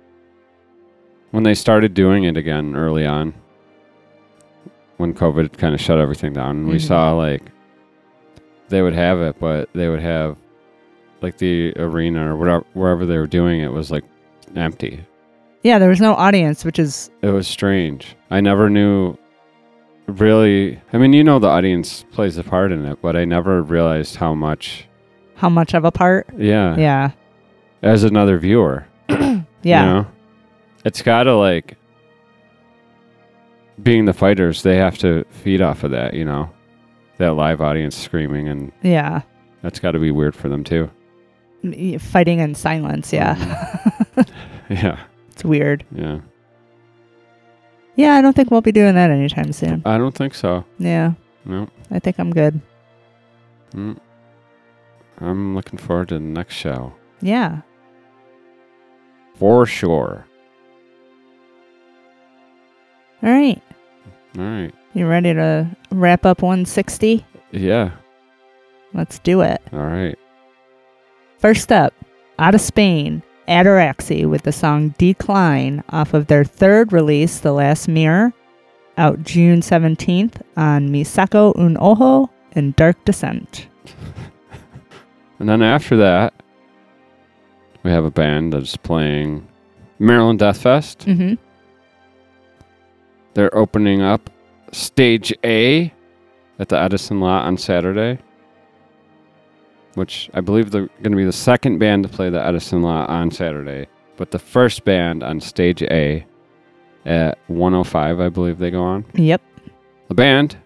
when 1.31 1.43
they 1.43 1.53
started 1.53 1.93
doing 1.93 2.23
it 2.23 2.37
again 2.37 2.75
early 2.75 3.05
on, 3.05 3.33
when 4.97 5.13
COVID 5.13 5.57
kind 5.57 5.73
of 5.73 5.81
shut 5.81 5.99
everything 5.99 6.33
down, 6.33 6.67
we 6.67 6.75
Mhm. 6.75 6.81
saw 6.87 7.11
like 7.13 7.41
they 8.69 8.81
would 8.81 8.93
have 8.93 9.19
it, 9.21 9.35
but 9.39 9.69
they 9.73 9.89
would 9.89 9.99
have 10.01 10.37
like 11.21 11.37
the 11.37 11.73
arena 11.77 12.33
or 12.33 12.37
whatever 12.37 12.65
wherever 12.73 13.05
they 13.05 13.17
were 13.17 13.27
doing 13.27 13.59
it 13.59 13.71
was 13.71 13.91
like 13.91 14.03
empty. 14.55 15.01
Yeah, 15.63 15.77
there 15.77 15.89
was 15.89 16.01
no 16.01 16.13
audience, 16.13 16.63
which 16.65 16.79
is 16.79 17.11
It 17.21 17.29
was 17.31 17.47
strange. 17.47 18.15
I 18.31 18.39
never 18.41 18.69
knew 18.69 19.15
really. 20.07 20.79
I 20.93 20.97
mean, 20.97 21.13
you 21.13 21.23
know, 21.23 21.39
the 21.39 21.47
audience 21.47 22.03
plays 22.11 22.37
a 22.37 22.43
part 22.43 22.71
in 22.71 22.85
it, 22.85 23.01
but 23.01 23.15
I 23.15 23.25
never 23.25 23.61
realized 23.61 24.15
how 24.17 24.33
much. 24.33 24.87
how 25.35 25.49
much 25.49 25.73
of 25.73 25.85
a 25.85 25.91
part. 25.91 26.27
Yeah. 26.37 26.75
Yeah. 26.77 27.11
As 27.81 28.03
another 28.03 28.37
viewer. 28.37 28.87
Yeah. 29.63 29.83
You 29.85 29.93
know? 29.93 30.07
It's 30.85 31.01
got 31.03 31.23
to 31.23 31.35
like. 31.35 31.77
Being 33.83 34.05
the 34.05 34.13
fighters, 34.13 34.63
they 34.63 34.75
have 34.77 34.97
to 34.99 35.23
feed 35.29 35.61
off 35.61 35.83
of 35.83 35.91
that, 35.91 36.13
you 36.15 36.25
know? 36.25 36.49
That 37.17 37.33
live 37.33 37.61
audience 37.61 37.95
screaming, 37.95 38.47
and 38.47 38.71
Yeah. 38.81 39.21
that's 39.61 39.79
got 39.79 39.91
to 39.91 39.99
be 39.99 40.09
weird 40.11 40.35
for 40.35 40.49
them 40.49 40.63
too. 40.63 40.89
Fighting 41.99 42.39
in 42.39 42.55
silence. 42.55 43.13
Yeah. 43.13 43.35
Mm-hmm. 43.35 44.21
Yeah. 44.73 44.99
it's 45.29 45.43
weird. 45.43 45.83
Yeah. 45.91 46.21
Yeah, 47.95 48.15
I 48.15 48.21
don't 48.21 48.35
think 48.35 48.51
we'll 48.51 48.61
be 48.61 48.71
doing 48.71 48.95
that 48.95 49.09
anytime 49.09 49.51
soon. 49.51 49.81
I 49.85 49.97
don't 49.97 50.15
think 50.15 50.33
so. 50.33 50.65
Yeah. 50.79 51.13
No. 51.45 51.67
I 51.89 51.99
think 51.99 52.19
I'm 52.19 52.31
good. 52.31 52.61
Mm. 53.73 53.97
I'm 55.19 55.55
looking 55.55 55.77
forward 55.77 56.09
to 56.09 56.15
the 56.15 56.19
next 56.19 56.55
show. 56.55 56.93
Yeah. 57.21 57.61
For 59.35 59.65
sure. 59.65 60.25
All 63.23 63.29
right. 63.29 63.61
All 64.37 64.43
right. 64.43 64.73
You 64.93 65.07
ready 65.07 65.33
to 65.33 65.67
wrap 65.91 66.25
up 66.25 66.41
160? 66.41 67.25
Yeah. 67.51 67.91
Let's 68.93 69.19
do 69.19 69.41
it. 69.41 69.61
All 69.71 69.79
right. 69.79 70.17
First 71.37 71.71
up, 71.71 71.93
out 72.39 72.55
of 72.55 72.61
Spain, 72.61 73.23
Ataraxy 73.47 74.29
with 74.29 74.43
the 74.43 74.51
song 74.51 74.95
Decline 74.97 75.83
off 75.89 76.13
of 76.13 76.27
their 76.27 76.43
third 76.43 76.93
release, 76.93 77.39
The 77.39 77.53
Last 77.53 77.87
Mirror, 77.87 78.33
out 78.97 79.23
June 79.23 79.61
17th 79.61 80.41
on 80.57 80.91
Me 80.91 81.03
Saco 81.03 81.53
Un 81.57 81.77
Ojo 81.79 82.29
and 82.53 82.75
Dark 82.75 83.03
Descent. 83.05 83.67
And 85.39 85.49
then 85.49 85.63
after 85.63 85.97
that, 85.97 86.35
we 87.81 87.89
have 87.89 88.05
a 88.05 88.11
band 88.11 88.53
that's 88.53 88.77
playing 88.77 89.47
Maryland 89.97 90.37
Death 90.37 90.61
Fest. 90.61 90.99
Mm-hmm. 90.99 91.33
They're 93.33 93.57
opening 93.57 94.03
up 94.03 94.29
Stage 94.71 95.33
A 95.43 95.91
at 96.59 96.69
the 96.69 96.79
Edison 96.79 97.19
lot 97.21 97.45
on 97.47 97.57
Saturday, 97.57 98.21
which 99.95 100.29
I 100.33 100.41
believe 100.41 100.71
they're 100.71 100.87
going 101.01 101.11
to 101.11 101.17
be 101.17 101.25
the 101.25 101.31
second 101.31 101.79
band 101.79 102.03
to 102.03 102.09
play 102.09 102.29
the 102.29 102.43
Edison 102.45 102.81
lot 102.81 103.09
on 103.09 103.31
Saturday, 103.31 103.87
but 104.17 104.31
the 104.31 104.39
first 104.39 104.83
band 104.85 105.23
on 105.23 105.39
Stage 105.41 105.81
A 105.83 106.25
at 107.05 107.37
105, 107.47 108.19
I 108.19 108.29
believe 108.29 108.57
they 108.59 108.71
go 108.71 108.81
on. 108.83 109.05
Yep. 109.13 109.41
The 110.07 110.13
band, 110.15 110.57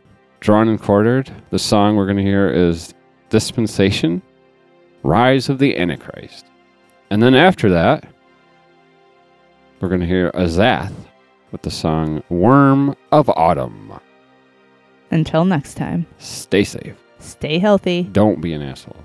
drawn 0.41 0.67
and 0.67 0.82
quartered. 0.82 1.32
The 1.49 1.59
song 1.59 1.95
we're 1.95 2.05
going 2.05 2.17
to 2.17 2.23
hear 2.23 2.49
is 2.49 2.93
Dispensation, 3.30 4.21
Rise 5.03 5.49
of 5.49 5.59
the 5.59 5.78
Antichrist. 5.78 6.45
And 7.09 7.21
then 7.21 7.36
after 7.36 7.69
that, 7.69 8.05
we're 9.80 9.89
going 9.89 10.01
to 10.01 10.07
hear 10.07 10.32
Azath 10.32 10.93
with 11.51 11.61
the 11.61 11.71
song 11.71 12.23
Worm 12.30 12.95
of 13.11 13.30
Autumn. 13.30 13.93
Until 15.11 15.45
next 15.45 15.76
time, 15.76 16.05
Stay 16.17 16.63
safe. 16.63 16.95
stay 17.19 17.59
healthy. 17.59 18.03
Don't 18.11 18.41
be 18.41 18.53
an 18.53 18.61
asshole. 18.61 19.04